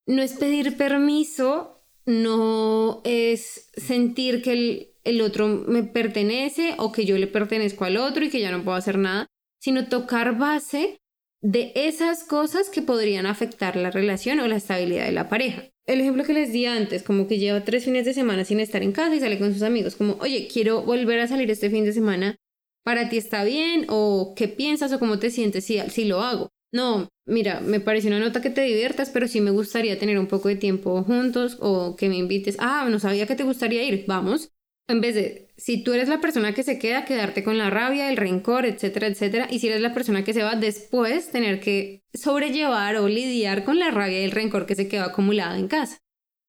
no 0.07 0.23
es 0.23 0.35
pedir 0.35 0.77
permiso, 0.77 1.83
no 2.07 3.03
es 3.05 3.71
sentir 3.75 4.41
que 4.41 4.53
el, 4.53 4.95
el 5.05 5.21
otro 5.21 5.49
me 5.49 5.83
pertenece 5.83 6.77
o 6.79 6.93
que 6.93 7.05
yo 7.05 7.19
le 7.19 7.27
pertenezco 7.27 7.85
al 7.85 7.97
otro 7.97 8.25
y 8.25 8.31
que 8.31 8.41
ya 8.41 8.51
no 8.51 8.65
puedo 8.65 8.77
hacer 8.77 8.97
nada, 8.97 9.27
sino 9.61 9.89
tocar 9.89 10.39
base 10.39 11.01
de 11.43 11.73
esas 11.75 12.25
cosas 12.25 12.69
que 12.69 12.83
podrían 12.83 13.27
afectar 13.27 13.77
la 13.77 13.91
relación 13.91 14.41
o 14.41 14.49
la 14.49 14.57
estabilidad 14.57 15.07
de 15.07 15.13
la 15.13 15.29
pareja 15.29 15.71
el 15.91 16.01
ejemplo 16.01 16.25
que 16.25 16.33
les 16.33 16.53
di 16.53 16.67
antes, 16.67 17.03
como 17.03 17.27
que 17.27 17.39
lleva 17.39 17.65
tres 17.65 17.85
fines 17.85 18.05
de 18.05 18.15
semana 18.15 18.45
sin 18.45 18.61
estar 18.61 18.83
en 18.83 18.93
casa 18.93 19.15
y 19.17 19.21
sale 19.21 19.39
con 19.41 19.53
sus 19.53 19.63
amigos, 19.63 19.97
como, 19.97 20.15
oye, 20.21 20.49
quiero 20.51 20.83
volver 20.83 21.19
a 21.19 21.27
salir 21.27 21.51
este 21.51 21.69
fin 21.69 21.85
de 21.85 21.93
semana, 21.93 22.37
¿para 22.85 23.09
ti 23.09 23.17
está 23.17 23.43
bien? 23.43 23.87
¿O 23.89 24.35
qué 24.37 24.47
piensas 24.47 24.93
o 24.93 25.01
cómo 25.01 25.19
te 25.19 25.31
sientes 25.31 25.65
si, 25.65 25.81
si 25.91 26.05
lo 26.05 26.21
hago? 26.21 26.51
No, 26.73 27.09
mira, 27.27 27.61
me 27.61 27.81
parece 27.81 28.07
una 28.07 28.21
nota 28.21 28.41
que 28.41 28.51
te 28.51 28.61
diviertas, 28.63 29.11
pero 29.11 29.27
sí 29.27 29.41
me 29.41 29.51
gustaría 29.51 29.99
tener 29.99 30.19
un 30.19 30.29
poco 30.29 30.49
de 30.49 30.55
tiempo 30.57 31.03
juntos 31.03 31.57
o 31.61 31.97
que 31.97 32.09
me 32.09 32.17
invites. 32.17 32.57
Ah, 32.61 32.87
no 32.89 33.01
sabía 33.01 33.27
que 33.27 33.35
te 33.35 33.43
gustaría 33.43 33.83
ir, 33.83 34.05
vamos. 34.07 34.53
En 34.91 35.01
vez 35.01 35.15
de, 35.15 35.49
si 35.57 35.83
tú 35.83 35.93
eres 35.93 36.09
la 36.09 36.21
persona 36.21 36.55
que 36.55 36.63
se 36.63 36.79
queda, 36.79 37.05
quedarte 37.05 37.45
con 37.45 37.59
la 37.59 37.71
rabia, 37.71 38.11
el 38.11 38.17
rencor, 38.17 38.67
etcétera, 38.67 39.07
etcétera. 39.07 39.49
Y 39.51 39.59
si 39.59 39.69
eres 39.69 39.81
la 39.81 39.95
persona 39.95 40.25
que 40.25 40.35
se 40.35 40.43
va, 40.43 40.57
después 40.57 41.31
tener 41.31 41.61
que 41.61 42.03
sobrellevar 42.13 42.97
o 42.97 43.09
lidiar 43.09 43.65
con 43.65 43.79
la 43.79 43.91
rabia 43.91 44.21
y 44.21 44.25
el 44.25 44.31
rencor 44.31 44.67
que 44.67 44.75
se 44.75 44.89
quedó 44.89 45.05
acumulado 45.05 45.57
en 45.57 45.69
casa. 45.69 45.99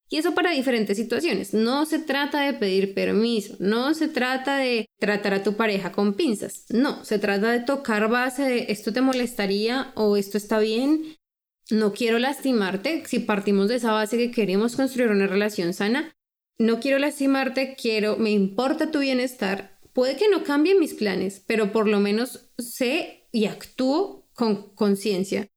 Y 0.09 0.17
eso 0.17 0.33
para 0.33 0.51
diferentes 0.51 0.97
situaciones. 0.97 1.53
No 1.53 1.85
se 1.85 1.97
trata 1.99 2.41
de 2.41 2.53
pedir 2.53 2.93
permiso, 2.93 3.55
no 3.59 3.93
se 3.93 4.09
trata 4.09 4.57
de 4.57 4.87
tratar 4.99 5.33
a 5.33 5.43
tu 5.43 5.55
pareja 5.55 5.93
con 5.93 6.15
pinzas, 6.15 6.65
no, 6.69 7.05
se 7.05 7.17
trata 7.17 7.51
de 7.53 7.61
tocar 7.61 8.09
base 8.09 8.43
de 8.43 8.65
esto 8.67 8.91
te 8.91 8.99
molestaría 8.99 9.93
o 9.95 10.17
esto 10.17 10.37
está 10.37 10.59
bien, 10.59 11.15
no 11.69 11.93
quiero 11.93 12.19
lastimarte. 12.19 13.03
Si 13.05 13.19
partimos 13.19 13.69
de 13.69 13.75
esa 13.75 13.93
base 13.93 14.17
que 14.17 14.31
queremos 14.31 14.75
construir 14.75 15.11
una 15.11 15.27
relación 15.27 15.73
sana, 15.73 16.13
no 16.61 16.79
quiero 16.79 16.99
lastimarte, 16.99 17.75
quiero, 17.75 18.17
me 18.17 18.29
importa 18.29 18.91
tu 18.91 18.99
bienestar. 18.99 19.79
Puede 19.93 20.15
que 20.15 20.29
no 20.29 20.43
cambien 20.43 20.79
mis 20.79 20.93
planes, 20.93 21.43
pero 21.47 21.71
por 21.71 21.87
lo 21.87 21.99
menos 21.99 22.51
sé 22.59 23.27
y 23.31 23.45
actúo 23.45 24.27
con 24.35 24.69
conciencia. 24.75 25.47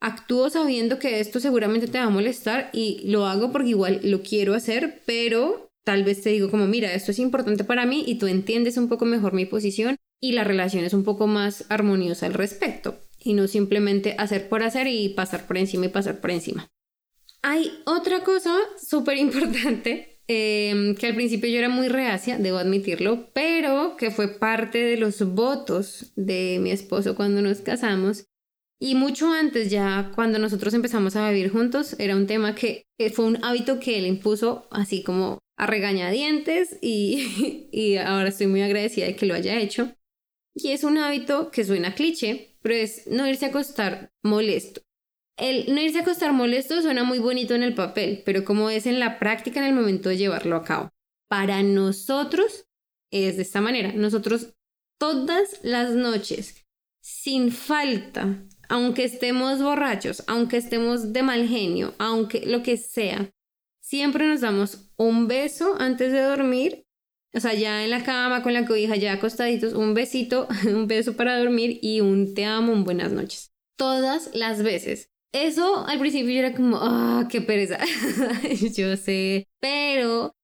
Actúo 0.00 0.48
sabiendo 0.48 0.98
que 0.98 1.20
esto 1.20 1.40
seguramente 1.40 1.88
te 1.88 1.98
va 1.98 2.04
a 2.04 2.10
molestar 2.10 2.70
y 2.72 3.02
lo 3.04 3.26
hago 3.26 3.52
porque 3.52 3.68
igual 3.68 4.00
lo 4.02 4.22
quiero 4.22 4.54
hacer, 4.54 5.02
pero 5.04 5.70
tal 5.84 6.04
vez 6.04 6.22
te 6.22 6.30
digo 6.30 6.50
como, 6.50 6.66
mira, 6.66 6.94
esto 6.94 7.10
es 7.10 7.18
importante 7.18 7.62
para 7.62 7.84
mí 7.84 8.02
y 8.06 8.16
tú 8.16 8.26
entiendes 8.26 8.78
un 8.78 8.88
poco 8.88 9.04
mejor 9.04 9.34
mi 9.34 9.44
posición 9.44 9.96
y 10.22 10.32
la 10.32 10.44
relación 10.44 10.86
es 10.86 10.94
un 10.94 11.04
poco 11.04 11.26
más 11.26 11.66
armoniosa 11.68 12.24
al 12.24 12.34
respecto 12.34 12.98
y 13.18 13.34
no 13.34 13.46
simplemente 13.46 14.14
hacer 14.16 14.48
por 14.48 14.62
hacer 14.62 14.86
y 14.86 15.10
pasar 15.10 15.46
por 15.46 15.58
encima 15.58 15.84
y 15.84 15.90
pasar 15.90 16.18
por 16.22 16.30
encima. 16.30 16.66
Hay 17.42 17.70
otra 17.84 18.24
cosa 18.24 18.56
súper 18.80 19.18
importante 19.18 20.15
Em, 20.28 20.96
que 20.96 21.06
al 21.06 21.14
principio 21.14 21.48
yo 21.48 21.58
era 21.58 21.68
muy 21.68 21.88
reacia, 21.88 22.38
debo 22.38 22.58
admitirlo, 22.58 23.30
pero 23.32 23.96
que 23.96 24.10
fue 24.10 24.38
parte 24.38 24.78
de 24.78 24.96
los 24.96 25.22
votos 25.34 26.12
de 26.16 26.58
mi 26.60 26.72
esposo 26.72 27.14
cuando 27.14 27.42
nos 27.42 27.60
casamos. 27.60 28.24
Y 28.80 28.94
mucho 28.94 29.32
antes, 29.32 29.70
ya 29.70 30.12
cuando 30.14 30.38
nosotros 30.38 30.74
empezamos 30.74 31.16
a 31.16 31.30
vivir 31.30 31.50
juntos, 31.50 31.96
era 31.98 32.16
un 32.16 32.26
tema 32.26 32.54
que 32.54 32.84
fue 33.14 33.24
un 33.24 33.42
hábito 33.44 33.78
que 33.78 33.98
él 33.98 34.06
impuso 34.06 34.68
así 34.70 35.02
como 35.02 35.38
a 35.56 35.66
regañadientes 35.66 36.76
y, 36.82 37.68
y 37.72 37.96
ahora 37.96 38.28
estoy 38.28 38.48
muy 38.48 38.62
agradecida 38.62 39.06
de 39.06 39.16
que 39.16 39.26
lo 39.26 39.34
haya 39.34 39.58
hecho. 39.60 39.94
Y 40.54 40.70
es 40.70 40.84
un 40.84 40.98
hábito 40.98 41.50
que 41.50 41.64
suena 41.64 41.94
cliché, 41.94 42.56
pero 42.62 42.74
es 42.74 43.06
no 43.06 43.28
irse 43.28 43.46
a 43.46 43.48
acostar 43.48 44.10
molesto. 44.22 44.85
El 45.36 45.74
no 45.74 45.80
irse 45.80 45.98
a 45.98 46.02
acostar 46.02 46.32
molesto 46.32 46.80
suena 46.80 47.04
muy 47.04 47.18
bonito 47.18 47.54
en 47.54 47.62
el 47.62 47.74
papel, 47.74 48.22
pero 48.24 48.44
como 48.44 48.70
es 48.70 48.86
en 48.86 48.98
la 48.98 49.18
práctica 49.18 49.60
en 49.60 49.66
el 49.66 49.74
momento 49.74 50.08
de 50.08 50.16
llevarlo 50.16 50.56
a 50.56 50.64
cabo. 50.64 50.90
Para 51.28 51.62
nosotros 51.62 52.66
es 53.10 53.36
de 53.36 53.42
esta 53.42 53.60
manera. 53.60 53.92
Nosotros 53.92 54.54
todas 54.98 55.60
las 55.62 55.94
noches, 55.94 56.64
sin 57.02 57.52
falta, 57.52 58.42
aunque 58.68 59.04
estemos 59.04 59.62
borrachos, 59.62 60.24
aunque 60.26 60.56
estemos 60.56 61.12
de 61.12 61.22
mal 61.22 61.46
genio, 61.46 61.94
aunque 61.98 62.46
lo 62.46 62.62
que 62.62 62.76
sea, 62.76 63.30
siempre 63.80 64.26
nos 64.26 64.40
damos 64.40 64.90
un 64.96 65.28
beso 65.28 65.76
antes 65.78 66.12
de 66.12 66.20
dormir. 66.20 66.86
O 67.34 67.40
sea, 67.40 67.52
ya 67.52 67.84
en 67.84 67.90
la 67.90 68.02
cama 68.02 68.42
con 68.42 68.54
la 68.54 68.64
cobija, 68.64 68.96
ya 68.96 69.12
acostaditos, 69.12 69.74
un 69.74 69.92
besito, 69.92 70.48
un 70.66 70.86
beso 70.86 71.14
para 71.16 71.38
dormir 71.38 71.78
y 71.82 72.00
un 72.00 72.34
te 72.34 72.46
amo, 72.46 72.72
un 72.72 72.84
buenas 72.84 73.12
noches. 73.12 73.52
Todas 73.76 74.34
las 74.34 74.62
veces. 74.62 75.10
Eso 75.36 75.86
al 75.86 75.98
principio 75.98 76.32
yo 76.32 76.38
era 76.38 76.54
como, 76.54 76.78
ah, 76.80 77.28
qué 77.30 77.42
pereza. 77.42 77.78
yo 78.74 78.96
sé, 78.96 79.46
pero 79.60 80.34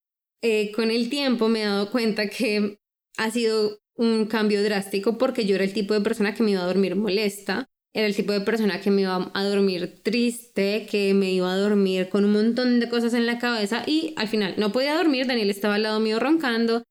eh, 0.42 0.70
con 0.72 0.90
el 0.90 1.08
tiempo 1.08 1.48
me 1.48 1.62
he 1.62 1.64
dado 1.64 1.90
cuenta 1.90 2.28
que 2.28 2.78
ha 3.16 3.30
sido 3.30 3.80
un 3.96 4.26
cambio 4.26 4.62
drástico 4.62 5.16
porque 5.16 5.46
yo 5.46 5.54
era 5.54 5.64
el 5.64 5.72
tipo 5.72 5.94
de 5.94 6.02
persona 6.02 6.34
que 6.34 6.42
me 6.42 6.50
iba 6.50 6.60
a 6.60 6.66
dormir 6.66 6.94
molesta, 6.94 7.70
era 7.94 8.06
el 8.06 8.14
tipo 8.14 8.34
de 8.34 8.42
persona 8.42 8.82
que 8.82 8.90
me 8.90 9.02
iba 9.02 9.30
a 9.32 9.44
dormir 9.44 10.02
triste, 10.02 10.86
que 10.90 11.14
me 11.14 11.32
iba 11.32 11.50
a 11.50 11.56
dormir 11.56 12.10
con 12.10 12.26
un 12.26 12.32
montón 12.32 12.78
de 12.78 12.90
cosas 12.90 13.14
en 13.14 13.24
la 13.24 13.38
cabeza 13.38 13.84
y 13.86 14.12
al 14.18 14.28
final 14.28 14.56
no 14.58 14.72
podía 14.72 14.94
dormir, 14.94 15.26
Daniel 15.26 15.48
estaba 15.48 15.76
al 15.76 15.84
lado 15.84 16.00
mío 16.00 16.20
roncando 16.20 16.82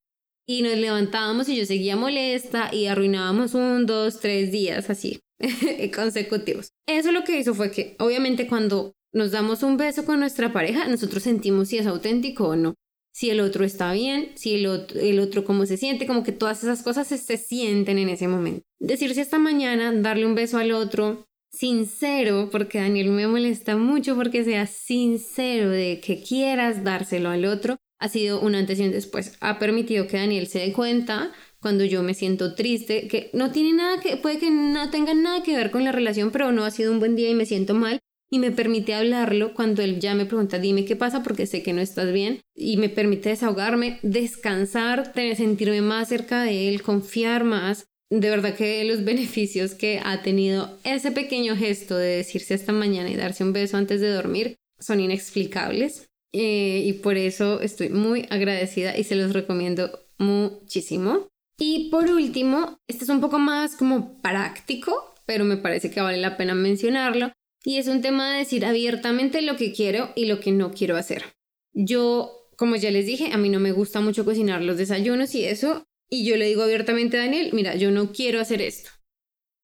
y 0.48 0.64
nos 0.64 0.76
levantábamos 0.76 1.50
y 1.50 1.56
yo 1.56 1.68
seguía 1.68 1.96
molesta 1.96 2.74
y 2.74 2.88
arruinábamos 2.88 3.54
un, 3.54 3.86
dos, 3.86 4.20
tres 4.20 4.52
días 4.52 4.90
así. 4.90 5.20
consecutivos. 5.96 6.72
Eso 6.88 7.12
lo 7.12 7.24
que 7.24 7.40
hizo 7.40 7.54
fue 7.54 7.72
que, 7.72 7.96
obviamente, 8.00 8.48
cuando 8.48 8.94
nos 9.14 9.32
damos 9.32 9.64
un 9.64 9.78
beso 9.78 10.06
con 10.06 10.20
nuestra 10.20 10.54
pareja, 10.54 10.88
nosotros 10.88 11.24
sentimos 11.24 11.70
si 11.70 11.78
es 11.78 11.88
auténtico 11.88 12.50
o 12.50 12.56
no. 12.56 12.76
Si 13.14 13.30
el 13.30 13.42
otro 13.42 13.66
está 13.66 13.92
bien, 13.92 14.32
si 14.36 14.56
el 14.56 14.68
otro, 14.68 15.00
el 15.00 15.20
otro 15.20 15.44
cómo 15.44 15.66
se 15.66 15.76
siente, 15.76 16.08
como 16.08 16.24
que 16.24 16.32
todas 16.32 16.64
esas 16.64 16.82
cosas 16.82 17.08
se, 17.08 17.18
se 17.18 17.36
sienten 17.38 17.98
en 17.98 18.08
ese 18.08 18.30
momento. 18.30 18.64
Decirse 18.80 19.20
esta 19.20 19.38
mañana, 19.38 19.92
darle 19.92 20.26
un 20.26 20.36
beso 20.36 20.58
al 20.58 20.72
otro, 20.72 21.28
sincero, 21.52 22.50
porque 22.52 22.80
Daniel 22.80 23.12
me 23.12 23.28
molesta 23.28 23.76
mucho 23.76 24.16
porque 24.16 24.44
sea 24.44 24.66
sincero 24.66 25.70
de 25.70 26.00
que 26.00 26.24
quieras 26.24 26.84
dárselo 26.84 27.30
al 27.30 27.46
otro, 27.46 27.78
ha 28.00 28.08
sido 28.08 28.40
un 28.42 28.56
antes 28.56 28.80
y 28.80 28.84
un 28.84 28.92
después. 28.92 29.38
Ha 29.42 29.60
permitido 29.60 30.08
que 30.08 30.18
Daniel 30.18 30.48
se 30.48 30.60
dé 30.60 30.74
cuenta 30.74 31.32
cuando 31.62 31.86
yo 31.86 32.02
me 32.04 32.14
siento 32.14 32.56
triste, 32.56 33.08
que 33.08 33.30
no 33.34 33.52
tiene 33.52 33.74
nada 33.74 34.02
que, 34.02 34.18
puede 34.18 34.40
que 34.40 34.50
no 34.50 34.90
tenga 34.90 35.14
nada 35.14 35.44
que 35.44 35.56
ver 35.56 35.72
con 35.72 35.84
la 35.84 35.92
relación, 35.92 36.32
pero 36.32 36.52
no 36.52 36.66
ha 36.66 36.72
sido 36.72 36.92
un 36.92 37.00
buen 37.00 37.16
día 37.16 37.30
y 37.30 37.36
me 37.36 37.46
siento 37.46 37.74
mal. 37.76 38.00
Y 38.34 38.40
me 38.40 38.52
permite 38.52 38.94
hablarlo 38.94 39.54
cuando 39.54 39.82
él 39.82 40.00
ya 40.00 40.16
me 40.16 40.26
pregunta, 40.26 40.58
dime 40.58 40.86
qué 40.86 40.96
pasa 40.96 41.22
porque 41.22 41.46
sé 41.46 41.64
que 41.64 41.74
no 41.74 41.82
estás 41.82 42.14
bien. 42.14 42.40
Y 42.56 42.78
me 42.78 42.88
permite 42.88 43.30
desahogarme, 43.30 44.00
descansar, 44.04 45.12
sentirme 45.14 45.82
más 45.82 46.08
cerca 46.08 46.44
de 46.44 46.70
él, 46.70 46.82
confiar 46.82 47.44
más. 47.44 47.86
de 48.10 48.30
verdad 48.30 48.56
que 48.56 48.84
los 48.86 49.04
beneficios 49.06 49.76
que 49.76 50.02
ha 50.04 50.22
tenido 50.22 50.78
ese 50.84 51.12
pequeño 51.12 51.56
gesto 51.56 51.98
de 51.98 52.18
decirse 52.18 52.54
hasta 52.54 52.72
mañana 52.72 53.10
y 53.10 53.16
darse 53.16 53.44
un 53.44 53.54
beso 53.54 53.78
antes 53.78 54.02
de 54.02 54.10
dormir 54.10 54.56
son 54.80 55.00
inexplicables. 55.00 56.08
Eh, 56.34 56.84
y 56.86 56.94
por 56.94 57.18
eso 57.18 57.60
estoy 57.60 57.90
muy 57.90 58.26
agradecida 58.30 58.98
y 58.98 59.04
se 59.04 59.16
los 59.16 59.34
recomiendo 59.34 60.00
muchísimo. 60.18 61.31
Y 61.64 61.90
por 61.92 62.10
último, 62.10 62.80
este 62.88 63.04
es 63.04 63.10
un 63.12 63.22
poco 63.22 63.38
más 63.38 63.76
como 63.76 64.20
práctico, 64.20 65.14
pero 65.28 65.46
me 65.46 65.58
parece 65.58 65.92
que 65.92 66.02
vale 66.02 66.18
la 66.18 66.36
pena 66.36 66.56
mencionarlo. 66.56 67.34
Y 67.64 67.78
es 67.78 67.88
un 67.88 68.02
tema 68.02 68.32
de 68.32 68.40
decir 68.40 68.66
abiertamente 68.66 69.44
lo 69.44 69.58
que 69.58 69.72
quiero 69.72 70.12
y 70.16 70.26
lo 70.26 70.40
que 70.40 70.52
no 70.52 70.72
quiero 70.72 70.98
hacer. 70.98 71.24
Yo, 71.72 72.50
como 72.58 72.78
ya 72.78 72.90
les 72.90 73.06
dije, 73.06 73.32
a 73.32 73.38
mí 73.38 73.50
no 73.50 73.60
me 73.60 73.74
gusta 73.74 74.00
mucho 74.00 74.26
cocinar 74.26 74.64
los 74.64 74.78
desayunos 74.78 75.36
y 75.36 75.46
eso, 75.46 75.84
y 76.10 76.26
yo 76.26 76.36
le 76.36 76.48
digo 76.48 76.64
abiertamente 76.64 77.18
a 77.18 77.26
Daniel, 77.26 77.52
mira, 77.54 77.76
yo 77.76 77.92
no 77.92 78.12
quiero 78.12 78.40
hacer 78.42 78.60
esto. 78.64 78.90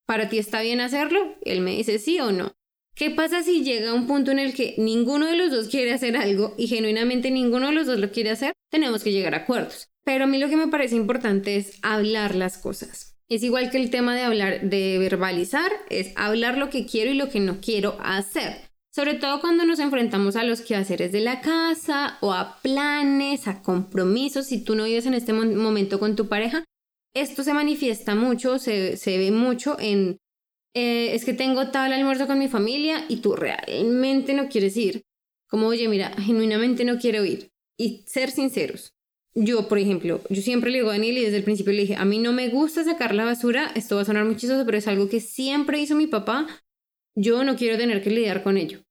¿Para 0.06 0.30
ti 0.30 0.38
está 0.38 0.62
bien 0.62 0.82
hacerlo? 0.82 1.36
Él 1.42 1.62
me 1.62 1.72
dice 1.72 1.98
sí 1.98 2.20
o 2.20 2.32
no. 2.32 2.54
¿Qué 2.94 3.10
pasa 3.10 3.42
si 3.42 3.64
llega 3.64 3.96
un 3.96 4.06
punto 4.06 4.30
en 4.30 4.38
el 4.38 4.54
que 4.54 4.76
ninguno 4.78 5.26
de 5.26 5.36
los 5.36 5.50
dos 5.50 5.68
quiere 5.68 5.94
hacer 5.94 6.16
algo 6.16 6.54
y 6.60 6.68
genuinamente 6.68 7.32
ninguno 7.32 7.70
de 7.70 7.74
los 7.74 7.88
dos 7.88 7.98
lo 7.98 8.12
quiere 8.12 8.30
hacer? 8.30 8.54
Tenemos 8.70 9.04
que 9.04 9.12
llegar 9.12 9.34
a 9.34 9.38
acuerdos. 9.38 9.90
Pero 10.08 10.24
a 10.24 10.28
mí 10.28 10.38
lo 10.38 10.48
que 10.48 10.56
me 10.56 10.70
parece 10.70 10.96
importante 10.96 11.58
es 11.58 11.80
hablar 11.82 12.34
las 12.34 12.58
cosas. 12.58 13.20
Es 13.28 13.44
igual 13.44 13.70
que 13.70 13.78
el 13.78 13.90
tema 13.90 14.16
de 14.16 14.22
hablar, 14.22 14.62
de 14.62 14.98
verbalizar, 15.00 15.70
es 15.90 16.14
hablar 16.16 16.58
lo 16.58 16.70
que 16.70 16.86
quiero 16.86 17.12
y 17.12 17.16
lo 17.16 17.28
que 17.28 17.42
no 17.42 17.60
quiero 17.60 17.98
hacer. 18.00 18.70
Sobre 18.90 19.16
todo 19.16 19.42
cuando 19.42 19.66
nos 19.66 19.80
enfrentamos 19.80 20.38
a 20.38 20.46
los 20.46 20.62
quehaceres 20.62 21.12
de 21.12 21.20
la 21.20 21.42
casa 21.42 22.20
o 22.22 22.32
a 22.32 22.62
planes, 22.62 23.50
a 23.50 23.62
compromisos. 23.62 24.46
Si 24.46 24.64
tú 24.64 24.76
no 24.76 24.86
vives 24.86 25.06
en 25.08 25.14
este 25.14 25.34
momento 25.34 26.00
con 26.00 26.16
tu 26.16 26.30
pareja, 26.30 26.64
esto 27.14 27.44
se 27.44 27.54
manifiesta 27.54 28.16
mucho, 28.16 28.60
se, 28.60 28.98
ve 29.06 29.32
mucho 29.32 29.76
en, 29.78 30.20
eh, 30.74 31.16
es 31.16 31.26
que 31.26 31.34
tengo 31.34 31.72
tal 31.72 31.92
almuerzo 31.92 32.28
con 32.28 32.40
mi 32.40 32.48
familia 32.48 33.04
y 33.10 33.18
tú 33.18 33.36
realmente 33.36 34.34
no 34.34 34.48
quieres 34.48 34.78
ir. 34.78 35.02
Como, 35.50 35.68
oye, 35.68 35.90
mira, 35.90 36.14
genuinamente 36.18 36.86
no 36.86 36.98
quiero 36.98 37.26
ir. 37.26 37.50
Y 37.78 38.06
ser 38.08 38.32
sinceros. 38.32 38.94
Yo, 39.36 39.68
por 39.68 39.78
ejemplo, 39.78 40.22
yo 40.30 40.42
siempre 40.42 40.72
le 40.72 40.80
digo 40.80 40.90
a 40.90 40.94
Daniel 40.94 41.18
y 41.18 41.26
desde 41.26 41.38
el 41.38 41.44
principio 41.44 41.72
le 41.74 41.82
dije, 41.82 41.96
a 41.96 42.06
mí 42.06 42.18
no 42.18 42.34
me 42.34 42.50
gusta 42.50 42.84
sacar 42.84 43.14
la 43.14 43.26
basura, 43.26 43.72
esto 43.76 43.96
va 43.96 44.02
a 44.02 44.06
sonar 44.06 44.26
muy 44.26 44.36
chistoso, 44.36 44.66
pero 44.66 44.78
es 44.78 44.88
algo 44.88 45.10
que 45.10 45.20
siempre 45.20 45.80
hizo 45.80 45.96
mi 45.96 46.08
papá. 46.08 46.48
Yo 47.16 47.44
no 47.44 47.56
quiero 47.56 47.78
tener 47.78 48.02
que 48.02 48.10
lidiar 48.10 48.44
con 48.44 48.58
ello. 48.58 48.82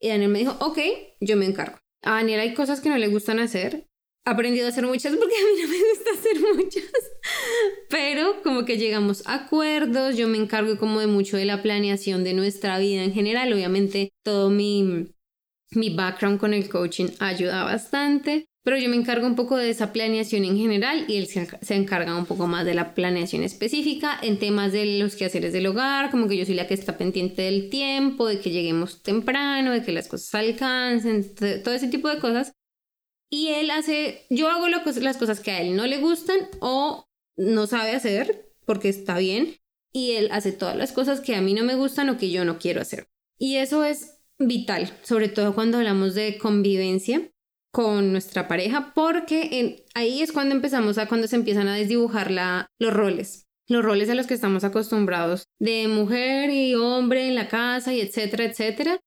Y 0.00 0.08
Daniel 0.08 0.30
me 0.30 0.40
dijo, 0.40 0.56
ok, 0.60 0.78
yo 1.20 1.36
me 1.36 1.46
encargo. 1.46 1.78
A 2.02 2.12
Daniel 2.12 2.40
hay 2.40 2.54
cosas 2.54 2.80
que 2.80 2.88
no 2.88 2.98
le 2.98 3.08
gustan 3.08 3.38
hacer. 3.38 3.86
Ha 4.24 4.32
aprendido 4.32 4.66
a 4.66 4.70
hacer 4.70 4.86
muchas 4.86 5.14
porque 5.16 5.34
a 5.34 5.38
mí 5.38 5.62
no 5.62 5.68
me 5.68 5.78
gusta 5.90 6.10
hacer 6.14 6.54
muchas. 6.56 7.10
Pero 7.88 8.42
como 8.42 8.64
que 8.64 8.78
llegamos 8.78 9.26
a 9.26 9.34
acuerdos, 9.34 10.16
yo 10.16 10.26
me 10.28 10.38
encargo 10.38 10.78
como 10.78 11.00
de 11.00 11.06
mucho 11.06 11.36
de 11.36 11.44
la 11.44 11.62
planeación 11.62 12.24
de 12.24 12.34
nuestra 12.34 12.78
vida 12.78 13.04
en 13.04 13.12
general. 13.12 13.52
Obviamente 13.52 14.12
todo 14.24 14.50
mi, 14.50 15.06
mi 15.70 15.94
background 15.94 16.38
con 16.38 16.54
el 16.54 16.68
coaching 16.68 17.08
ayuda 17.20 17.64
bastante 17.64 18.46
pero 18.64 18.76
yo 18.76 18.88
me 18.88 18.96
encargo 18.96 19.26
un 19.26 19.34
poco 19.34 19.56
de 19.56 19.70
esa 19.70 19.92
planeación 19.92 20.44
en 20.44 20.56
general 20.56 21.04
y 21.08 21.16
él 21.16 21.26
se, 21.26 21.74
encarga 21.74 22.16
un 22.16 22.26
poco 22.26 22.46
más 22.46 22.64
de 22.64 22.74
la 22.74 22.94
planeación 22.94 23.42
específica 23.42 24.18
en 24.22 24.38
temas 24.38 24.72
de 24.72 24.98
los 24.98 25.16
quehaceres 25.16 25.52
del 25.52 25.66
hogar, 25.66 26.10
como 26.10 26.28
que 26.28 26.36
yo 26.36 26.44
soy 26.44 26.54
la 26.54 26.68
que 26.68 26.74
está 26.74 26.96
pendiente 26.96 27.42
del 27.42 27.70
tiempo, 27.70 28.28
de 28.28 28.38
que 28.40 28.50
lleguemos 28.50 29.02
temprano, 29.02 29.72
de 29.72 29.82
que 29.82 29.92
las 29.92 30.06
cosas 30.06 30.34
alcancen, 30.34 31.34
todo 31.34 31.74
ese 31.74 31.88
tipo 31.88 32.08
de 32.08 32.20
cosas. 32.20 32.52
Y 33.28 33.48
él 33.48 33.70
hace, 33.70 34.26
yo 34.30 34.48
hago 34.48 34.68
las 34.68 35.16
cosas 35.16 35.40
que 35.40 35.50
a 35.50 35.60
él 35.60 35.74
no 35.74 35.86
le 35.86 35.98
gustan 35.98 36.38
o 36.60 37.08
no 37.36 37.66
sabe 37.66 37.92
hacer, 37.92 38.52
porque 38.64 38.88
está 38.90 39.18
bien, 39.18 39.56
y 39.92 40.12
él 40.12 40.28
hace 40.30 40.52
todas 40.52 40.76
las 40.76 40.92
cosas 40.92 41.20
que 41.20 41.34
a 41.34 41.40
mí 41.40 41.54
no 41.54 41.64
me 41.64 41.74
gustan 41.74 42.10
o 42.10 42.18
que 42.18 42.30
yo 42.30 42.44
no 42.44 42.58
quiero 42.58 42.80
hacer. 42.80 43.08
Y 43.38 43.56
eso 43.56 43.84
es 43.84 44.18
vital, 44.38 44.92
sobre 45.02 45.28
todo 45.28 45.54
cuando 45.54 45.78
hablamos 45.78 46.14
de 46.14 46.38
convivencia 46.38 47.32
con 47.72 48.12
nuestra 48.12 48.46
pareja 48.46 48.92
porque 48.94 49.84
ahí 49.94 50.22
es 50.22 50.30
cuando 50.30 50.54
empezamos 50.54 50.98
a 50.98 51.08
cuando 51.08 51.26
se 51.26 51.36
empiezan 51.36 51.68
a 51.68 51.74
desdibujar 51.74 52.30
los 52.78 52.92
roles 52.92 53.46
los 53.68 53.84
roles 53.84 54.08
a 54.10 54.14
los 54.14 54.26
que 54.26 54.34
estamos 54.34 54.64
acostumbrados 54.64 55.44
de 55.58 55.88
mujer 55.88 56.50
y 56.50 56.74
hombre 56.74 57.26
en 57.26 57.34
la 57.34 57.48
casa 57.48 57.92
y 57.92 58.00
etcétera 58.00 58.44
etcétera. 58.44 59.00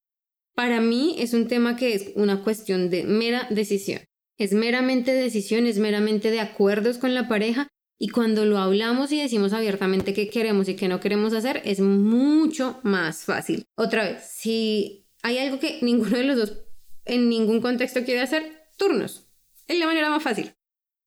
Para 0.56 0.82
mí 0.82 1.16
es 1.20 1.34
un 1.34 1.48
tema 1.48 1.76
que 1.76 1.94
es 1.94 2.12
una 2.16 2.44
cuestión 2.44 2.90
de 2.90 3.04
mera 3.04 3.48
decisión. 3.50 4.02
Es 4.38 4.54
meramente 4.54 5.14
decisión 5.14 5.66
es 5.66 5.78
meramente 5.78 6.32
de 6.32 6.40
acuerdos 6.40 6.98
con 6.98 7.14
la 7.14 7.28
pareja. 7.28 7.68
Y 7.98 8.10
cuando 8.10 8.46
lo 8.46 8.58
hablamos 8.58 9.12
y 9.14 9.22
decimos 9.22 9.54
abiertamente 9.54 10.14
qué 10.14 10.30
queremos 10.30 10.68
y 10.68 10.76
qué 10.76 10.90
no 10.90 11.00
queremos 11.00 11.34
hacer 11.34 11.62
es 11.64 11.80
mucho 11.80 12.80
más 12.84 13.24
fácil. 13.24 13.66
Otra 13.78 14.04
vez 14.04 14.24
si 14.24 15.06
hay 15.24 15.38
algo 15.38 15.60
que 15.60 15.80
ninguno 15.82 16.18
de 16.18 16.24
los 16.24 16.38
dos 16.38 16.65
en 17.06 17.30
ningún 17.30 17.62
contexto 17.62 18.04
quiere 18.04 18.22
hacer, 18.22 18.68
turnos. 18.78 19.28
Es 19.68 19.80
la 19.80 19.86
manera 19.86 20.10
más 20.10 20.24
fácil. 20.24 20.54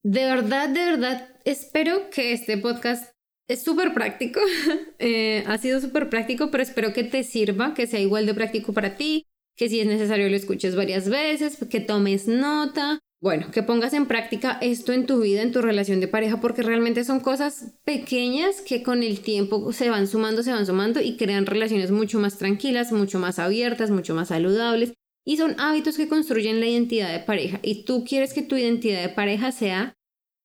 De 0.02 0.24
verdad, 0.24 0.68
de 0.68 0.84
verdad, 0.84 1.28
espero 1.44 2.11
que 2.11 2.32
este 2.32 2.56
podcast 2.56 3.12
es 3.48 3.62
súper 3.62 3.94
práctico. 3.94 4.40
Eh, 5.00 5.44
ha 5.46 5.56
sido 5.58 5.80
súper 5.80 6.11
práctico, 6.11 6.50
pero 6.50 6.61
espero 6.61 6.92
que 6.92 7.04
te 7.04 7.22
sirva, 7.22 7.72
que 7.72 7.87
sea 7.87 8.00
igual 8.00 8.26
de 8.26 8.34
práctico 8.34 8.72
para 8.72 8.96
ti, 8.96 9.26
que 9.56 9.68
si 9.68 9.78
es 9.78 9.87
necesario 9.87 10.28
lo 10.28 10.34
escuches 10.34 10.74
varias 10.74 11.08
veces, 11.08 11.56
que 11.70 11.78
tomes 11.78 12.26
nota. 12.26 12.98
Bueno, 13.20 13.52
que 13.52 13.62
pongas 13.62 13.92
en 13.92 14.06
práctica 14.06 14.58
esto 14.61 14.92
en 14.92 15.06
tu 15.06 15.20
vida, 15.20 15.42
en 15.42 15.52
tu 15.52 15.62
relación 15.62 16.00
de 16.00 16.08
pareja, 16.08 16.40
porque 16.40 16.62
realmente 16.62 17.04
son 17.04 17.20
cosas 17.20 17.74
pequeñas 17.84 18.61
que 18.61 18.82
con 18.82 19.04
el 19.04 19.20
tiempo 19.20 19.72
se 19.72 19.88
van 19.88 20.08
sumando, 20.08 20.42
se 20.42 20.52
van 20.52 20.66
sumando 20.66 21.00
y 21.00 21.16
crean 21.16 21.46
relaciones 21.46 21.92
mucho 21.92 22.18
más 22.18 22.38
tranquilas, 22.38 22.90
mucho 22.90 23.20
más 23.20 23.38
abiertas, 23.38 23.92
mucho 23.92 24.16
más 24.16 24.28
saludables 24.28 24.94
y 25.28 25.36
son 25.36 25.60
hábitos 25.60 25.98
que 25.98 26.08
construyen 26.08 26.58
la 26.58 26.68
identidad 26.68 27.12
de 27.12 27.18
pareja. 27.18 27.60
Y 27.62 27.84
tú 27.84 28.02
quieres 28.02 28.32
que 28.32 28.40
tu 28.40 28.56
identidad 28.56 29.02
de 29.02 29.10
pareja 29.10 29.52
sea 29.52 29.94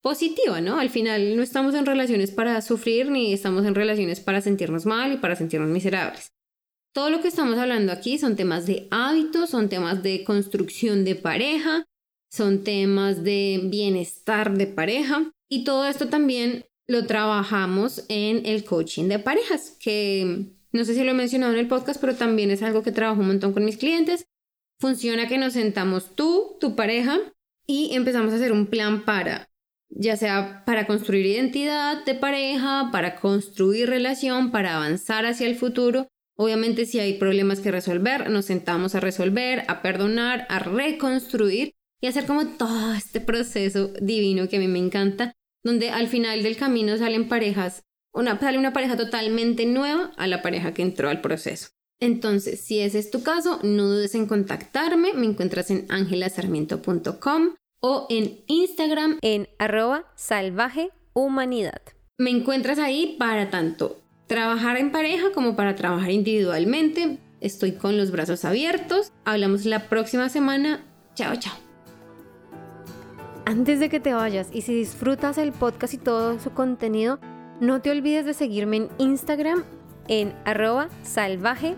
positiva, 0.02 0.60
¿no? 0.60 0.78
Al 0.78 0.90
final 0.90 1.38
no 1.38 1.42
estamos 1.42 1.74
en 1.74 1.86
relaciones 1.86 2.32
para 2.32 2.62
sufrir 2.62 3.10
ni 3.10 3.32
estamos 3.32 3.66
en 3.66 3.76
relaciones 3.76 4.20
para 4.20 4.42
sentirnos 4.42 4.86
mal 4.86 5.14
y 5.14 5.18
para 5.18 5.38
sentirnos 5.38 5.70
miserables. 5.70 6.34
Todo 6.94 7.10
lo 7.10 7.22
que 7.22 7.30
estamos 7.30 7.58
hablando 7.58 7.94
aquí 7.94 8.18
son 8.18 8.36
temas 8.36 8.66
de 8.66 8.90
hábitos, 8.92 9.52
son 9.52 9.70
temas 9.70 10.04
de 10.04 10.26
construcción 10.26 11.06
de 11.06 11.16
pareja, 11.16 11.86
son 12.30 12.66
temas 12.66 13.24
de 13.24 13.62
bienestar 13.64 14.58
de 14.58 14.68
pareja 14.68 15.32
y 15.50 15.64
todo 15.64 15.88
esto 15.88 16.10
también 16.10 16.66
lo 16.90 17.08
trabajamos 17.08 18.04
en 18.10 18.46
el 18.46 18.66
coaching 18.66 19.08
de 19.08 19.20
parejas, 19.20 19.78
que 19.80 20.48
no 20.74 20.84
sé 20.84 20.94
si 20.94 21.06
lo 21.06 21.12
he 21.12 21.14
mencionado 21.14 21.54
en 21.54 21.60
el 21.60 21.70
podcast, 21.70 22.02
pero 22.02 22.16
también 22.16 22.52
es 22.52 22.62
algo 22.64 22.84
que 22.84 22.92
trabajo 22.92 23.22
un 23.22 23.28
montón 23.28 23.54
con 23.54 23.64
mis 23.64 23.78
clientes 23.78 24.26
Funciona 24.84 25.30
que 25.30 25.38
nos 25.38 25.54
sentamos 25.54 26.14
tú, 26.14 26.58
tu 26.60 26.76
pareja, 26.76 27.18
y 27.66 27.96
empezamos 27.96 28.34
a 28.34 28.36
hacer 28.36 28.52
un 28.52 28.68
plan 28.68 29.06
para, 29.06 29.50
ya 29.88 30.18
sea 30.18 30.64
para 30.66 30.88
construir 30.88 31.26
identidad 31.26 32.04
de 32.04 32.16
pareja, 32.16 32.90
para 32.92 33.16
construir 33.16 33.88
relación, 33.88 34.52
para 34.52 34.76
avanzar 34.76 35.26
hacia 35.26 35.48
el 35.48 35.56
futuro. 35.56 36.10
Obviamente 36.36 36.86
si 36.86 37.00
hay 37.00 37.14
problemas 37.14 37.62
que 37.62 37.72
resolver, 37.72 38.30
nos 38.30 38.44
sentamos 38.44 38.94
a 38.94 39.00
resolver, 39.00 39.64
a 39.70 39.82
perdonar, 39.82 40.46
a 40.50 40.60
reconstruir 40.60 41.76
y 42.02 42.08
hacer 42.08 42.26
como 42.26 42.46
todo 42.58 42.94
este 42.94 43.22
proceso 43.22 43.94
divino 44.02 44.50
que 44.50 44.58
a 44.58 44.60
mí 44.60 44.68
me 44.68 44.80
encanta, 44.80 45.32
donde 45.64 45.92
al 45.92 46.10
final 46.10 46.44
del 46.44 46.58
camino 46.58 46.98
salen 46.98 47.30
parejas, 47.30 47.84
una, 48.12 48.38
sale 48.38 48.58
una 48.58 48.74
pareja 48.74 48.98
totalmente 48.98 49.66
nueva 49.66 50.12
a 50.18 50.28
la 50.28 50.42
pareja 50.42 50.74
que 50.74 50.82
entró 50.82 51.08
al 51.08 51.22
proceso. 51.22 51.70
Entonces, 52.04 52.60
si 52.60 52.82
ese 52.82 53.00
es 53.00 53.12
tu 53.12 53.24
caso, 53.24 53.62
no 53.64 53.84
dudes 53.84 54.14
en 54.14 54.26
contactarme. 54.26 55.14
Me 55.14 55.26
encuentras 55.26 55.72
en 55.72 55.86
angelasarmiento.com 55.88 57.56
o 57.80 58.08
en 58.10 58.42
Instagram 58.48 59.20
en 59.22 59.48
arroba 59.58 60.12
salvaje 60.18 60.90
humanidad. 61.14 61.82
Me 62.18 62.30
encuentras 62.30 62.78
ahí 62.78 63.16
para 63.18 63.50
tanto 63.50 64.02
trabajar 64.28 64.76
en 64.76 64.92
pareja 64.92 65.32
como 65.34 65.56
para 65.56 65.76
trabajar 65.76 66.12
individualmente. 66.12 67.20
Estoy 67.40 67.72
con 67.72 67.96
los 67.96 68.12
brazos 68.12 68.44
abiertos. 68.44 69.14
Hablamos 69.24 69.64
la 69.64 69.88
próxima 69.88 70.28
semana. 70.28 70.84
Chao, 71.16 71.38
chao. 71.38 71.56
Antes 73.46 73.80
de 73.80 73.88
que 73.88 74.02
te 74.02 74.14
vayas 74.14 74.50
y 74.52 74.64
si 74.64 74.76
disfrutas 74.76 75.38
el 75.38 75.54
podcast 75.54 75.94
y 75.94 76.00
todo 76.00 76.38
su 76.38 76.52
contenido, 76.52 77.22
no 77.62 77.82
te 77.82 77.92
olvides 77.92 78.26
de 78.26 78.34
seguirme 78.34 78.76
en 78.76 78.90
Instagram 78.98 79.64
en 80.10 80.34
arroba 80.44 80.90
salvaje 81.04 81.78